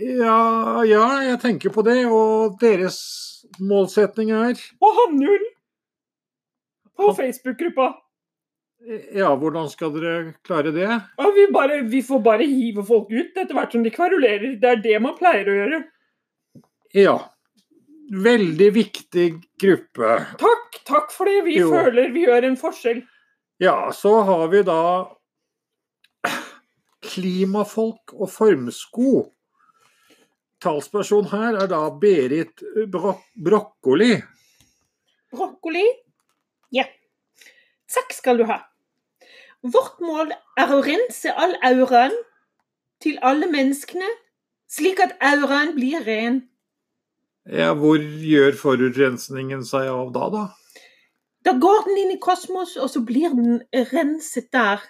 Ja, 0.00 0.82
ja, 0.88 1.06
jeg 1.28 1.40
tenker 1.42 1.70
på 1.70 1.84
det. 1.86 2.00
Og 2.10 2.58
deres 2.60 2.98
målsetning 3.60 4.32
er 4.34 4.58
Og 4.80 4.96
Hannul 4.98 5.44
på 6.96 7.12
Facebook-gruppa. 7.18 7.92
Ja, 9.14 9.30
hvordan 9.38 9.68
skal 9.70 9.92
dere 9.94 10.34
klare 10.42 10.72
det? 10.74 10.88
Ja, 10.90 11.30
vi, 11.36 11.46
bare, 11.54 11.82
vi 11.86 12.02
får 12.02 12.18
bare 12.24 12.48
hive 12.50 12.82
folk 12.86 13.12
ut 13.12 13.36
etter 13.38 13.54
hvert 13.54 13.74
som 13.74 13.84
de 13.86 13.92
kverulerer. 13.94 14.56
Det 14.58 14.70
er 14.72 14.82
det 14.82 14.98
man 15.04 15.14
pleier 15.18 15.46
å 15.46 15.54
gjøre. 15.60 15.84
Ja. 16.94 17.16
Veldig 18.12 18.68
viktig 18.74 19.28
gruppe. 19.60 20.16
Takk, 20.40 20.80
takk 20.84 21.12
for 21.14 21.24
det. 21.30 21.38
Vi 21.46 21.58
Jo. 21.58 21.70
føler 21.72 22.10
vi 22.12 22.26
gjør 22.26 22.44
en 22.50 22.56
forskjell. 22.60 23.02
Ja, 23.62 23.90
så 23.92 24.22
har 24.26 24.48
vi 24.52 24.62
da 24.66 25.08
klimafolk 27.02 28.12
og 28.14 28.30
formsko. 28.30 29.30
Talsperson 30.62 31.26
her 31.32 31.56
er 31.64 31.66
da 31.70 31.80
Berit 31.90 32.62
Bro 32.90 33.16
Brokkoli. 33.34 34.14
Brokkoli? 35.32 35.86
Ja. 36.70 36.84
Takk 37.92 38.12
skal 38.14 38.38
du 38.38 38.44
ha. 38.44 38.60
Vårt 39.62 39.98
mål 40.02 40.32
er 40.58 40.70
å 40.74 40.82
rense 40.84 41.32
all 41.38 41.54
auraen 41.66 42.14
til 43.02 43.18
alle 43.22 43.48
menneskene, 43.50 44.06
slik 44.70 45.00
at 45.02 45.16
auraen 45.22 45.74
blir 45.74 46.02
ren. 46.06 46.42
Ja, 47.50 47.72
hvor 47.74 47.98
gjør 47.98 48.54
forurensningen 48.54 49.64
seg 49.66 49.88
av 49.90 50.12
da, 50.14 50.28
da? 50.30 50.42
Da 51.42 51.56
går 51.58 51.88
den 51.88 52.02
inn 52.04 52.12
i 52.14 52.20
kosmos, 52.22 52.76
og 52.78 52.90
så 52.92 53.02
blir 53.02 53.34
den 53.34 53.62
renset 53.90 54.46
der. 54.54 54.82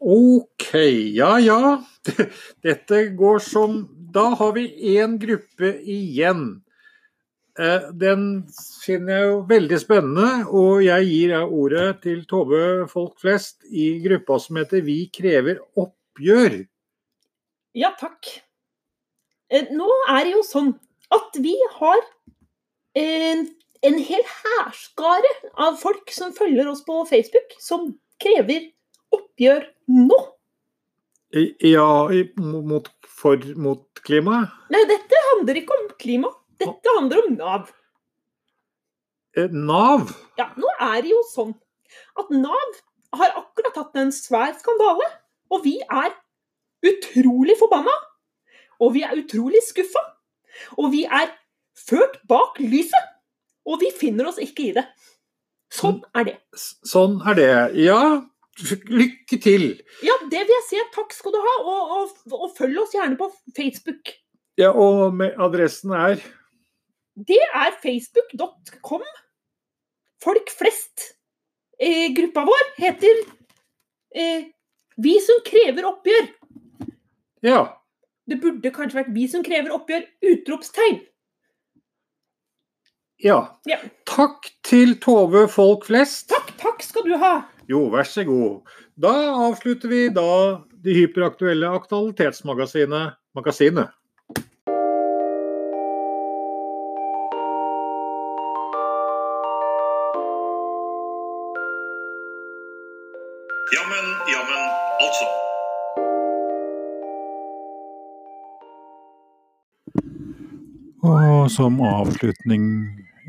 Ok, 0.00 0.70
ja 1.16 1.36
ja. 1.42 1.60
Dette 2.64 3.02
går 3.16 3.42
som 3.44 3.82
Da 4.16 4.30
har 4.38 4.52
vi 4.56 4.68
én 4.96 5.18
gruppe 5.20 5.74
igjen. 5.82 6.62
Eh, 7.58 7.88
Den 7.92 8.46
finner 8.84 9.12
jeg 9.18 9.28
jo 9.28 9.42
veldig 9.50 9.80
spennende, 9.80 10.30
og 10.48 10.84
jeg 10.84 11.08
gir 11.10 11.34
ordet 11.44 12.00
til 12.04 12.24
Tove 12.28 12.86
Folk 12.88 13.18
Flest 13.20 13.66
i 13.68 13.98
gruppa 14.04 14.38
som 14.40 14.56
heter 14.60 14.84
Vi 14.86 15.02
krever 15.12 15.60
oppgjør. 15.76 16.62
Ja, 17.76 17.92
takk. 18.00 18.45
Eh, 19.52 19.68
Nå 19.74 19.88
er 20.10 20.24
det 20.26 20.32
jo 20.34 20.42
sånn 20.46 20.72
at 21.14 21.36
vi 21.42 21.54
har 21.78 22.00
en, 22.98 23.44
en 23.86 23.98
hel 24.08 24.24
hærskare 24.30 25.30
av 25.62 25.76
folk 25.80 26.10
som 26.14 26.34
følger 26.34 26.68
oss 26.70 26.82
på 26.86 27.02
Facebook, 27.10 27.54
som 27.62 27.92
krever 28.22 28.70
oppgjør 29.14 29.68
nå. 29.92 30.18
Ja, 31.62 32.08
mot, 32.40 32.88
for, 33.06 33.42
mot 33.60 33.84
klimaet? 34.06 34.52
Nei, 34.72 34.82
dette 34.88 35.20
handler 35.30 35.58
ikke 35.60 35.76
om 35.76 35.88
klima. 36.00 36.30
Dette 36.56 36.94
handler 36.96 37.26
om 37.26 37.34
Nav. 37.36 37.70
Eh, 39.36 39.52
Nav? 39.52 40.14
Ja, 40.40 40.48
nå 40.56 40.70
er 40.80 41.02
det 41.04 41.12
jo 41.12 41.20
sånn 41.28 41.52
at 42.16 42.30
Nav 42.32 42.78
har 43.16 43.34
akkurat 43.42 43.76
hatt 43.82 43.98
en 44.00 44.12
svær 44.14 44.54
skandale. 44.58 45.06
Og 45.52 45.62
vi 45.66 45.76
er 45.84 46.14
utrolig 46.86 47.54
forbanna. 47.60 47.92
Og 48.82 48.94
vi 48.96 49.02
er 49.06 49.16
utrolig 49.16 49.62
skuffa. 49.66 50.02
Og 50.80 50.90
vi 50.94 51.04
er 51.04 51.30
ført 51.86 52.20
bak 52.28 52.60
lyset. 52.60 53.12
Og 53.66 53.80
vi 53.82 53.90
finner 53.94 54.30
oss 54.30 54.38
ikke 54.42 54.68
i 54.68 54.72
det. 54.76 54.86
Sånn 55.74 55.98
er 56.16 56.28
det. 56.28 56.36
Sånn 56.56 57.18
er 57.26 57.38
det. 57.38 57.50
Ja, 57.82 58.00
lykke 58.88 59.38
til. 59.42 59.66
Ja, 60.06 60.14
det 60.30 60.44
vil 60.46 60.54
jeg 60.54 60.66
si. 60.68 60.84
Takk 60.94 61.12
skal 61.16 61.34
du 61.34 61.40
ha. 61.42 61.54
Og, 61.64 61.96
og, 61.98 62.38
og 62.38 62.54
følg 62.56 62.78
oss 62.84 62.94
gjerne 62.96 63.18
på 63.18 63.28
Facebook. 63.56 64.14
Ja, 64.56 64.70
og 64.72 65.20
adressen 65.20 65.92
er 65.92 66.20
Det 67.16 67.42
er 67.54 67.76
facebook.com. 67.82 69.04
Folk 70.22 70.52
flest. 70.52 71.12
Eh, 71.76 72.08
gruppa 72.16 72.46
vår 72.48 72.68
heter 72.80 73.18
eh, 74.16 74.46
Vi 74.96 75.18
som 75.20 75.42
krever 75.44 75.84
oppgjør. 75.90 76.30
Ja. 77.44 77.60
Det 78.26 78.40
burde 78.42 78.72
kanskje 78.74 78.98
vært 78.98 79.12
vi 79.14 79.26
som 79.30 79.44
krever 79.46 79.70
oppgjør! 79.74 80.02
Utropstegn! 80.32 80.98
Ja. 83.22 83.38
Ja. 83.70 83.78
Takk 84.04 84.50
til 84.66 84.96
Tove 85.00 85.46
Folk 85.48 85.86
Flest. 85.86 86.26
Takk, 86.32 86.50
takk 86.60 86.82
skal 86.84 87.06
du 87.06 87.14
ha! 87.22 87.36
Jo, 87.70 87.86
vær 87.94 88.06
så 88.06 88.26
god. 88.26 88.66
Da 88.98 89.14
avslutter 89.46 89.92
vi 89.92 90.02
da 90.10 90.26
det 90.82 90.98
hyperaktuelle 90.98 91.70
Aktualitetsmagasinet 91.78 93.16
Magasinet. 93.38 93.94
Jammen, 103.74 104.06
jammen, 104.30 104.62
altså. 105.02 105.45
Og 111.06 111.50
som 111.54 111.76
avslutning 111.86 112.64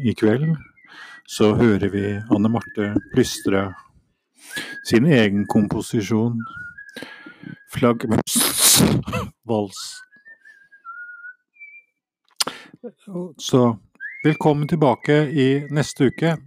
i 0.01 0.13
kveld 0.17 0.55
så 1.29 1.51
hører 1.59 1.91
vi 1.93 2.03
Anne 2.33 2.49
Marte 2.49 2.87
plystre 3.11 3.67
sin 4.87 5.05
egen 5.05 5.43
komposisjon 5.45 6.39
'Flaggermusens 7.69 8.81
vals'. 9.45 9.83
Så 13.37 13.77
velkommen 14.25 14.67
tilbake 14.67 15.21
i 15.29 15.47
neste 15.69 16.09
uke. 16.09 16.37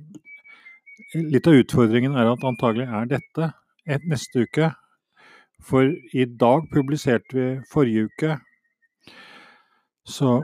Litt 1.14 1.46
av 1.46 1.62
utfordringen 1.62 2.16
er 2.18 2.32
at 2.32 2.46
antagelig 2.46 2.88
er 2.90 3.10
dette 3.18 3.52
et 3.86 4.02
neste 4.10 4.48
uke. 4.48 4.72
For 5.62 5.94
i 6.12 6.24
dag 6.24 6.66
publiserte 6.74 7.36
vi 7.36 7.50
forrige 7.70 8.08
uke. 8.10 8.38
Så 10.06 10.40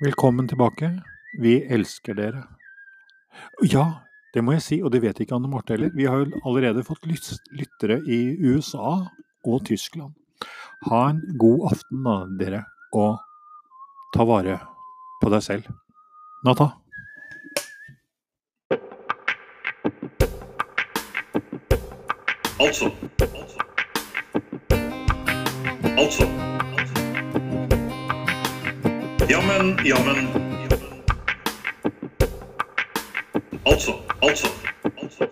velkommen 0.00 0.48
tilbake. 0.48 1.02
Vi 1.40 1.62
elsker 1.70 2.14
dere. 2.14 2.42
Ja, 3.62 3.84
det 4.34 4.42
må 4.44 4.54
jeg 4.56 4.62
si, 4.62 4.80
og 4.82 4.92
det 4.94 5.02
vet 5.02 5.20
ikke 5.22 5.36
Anne 5.36 5.50
Marte 5.50 5.74
heller. 5.74 5.92
Vi 5.94 6.06
har 6.06 6.22
jo 6.22 6.40
allerede 6.44 6.84
fått 6.86 7.06
lyttere 7.06 8.00
i 8.06 8.36
USA 8.42 9.06
og 9.44 9.66
Tyskland. 9.66 10.14
Ha 10.88 11.08
en 11.10 11.22
god 11.38 11.72
aften 11.72 12.06
da, 12.06 12.16
dere, 12.40 12.64
og 12.92 13.18
ta 14.14 14.26
vare 14.28 14.58
på 15.22 15.30
deg 15.32 15.42
selv. 15.42 15.70
Natta. 16.44 16.72
Altså. 22.60 22.90
Altså. 23.20 23.60
Altså. 25.96 26.63
Jammen, 29.28 29.76
jammen, 29.84 30.28
jammen. 30.70 31.02
Altså. 33.66 33.92
Altså. 34.22 34.48
Altså. 35.02 35.26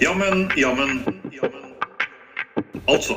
Jammen, 0.00 0.50
jammen, 0.56 1.04
jammen. 1.32 1.64
Altså. 2.88 3.14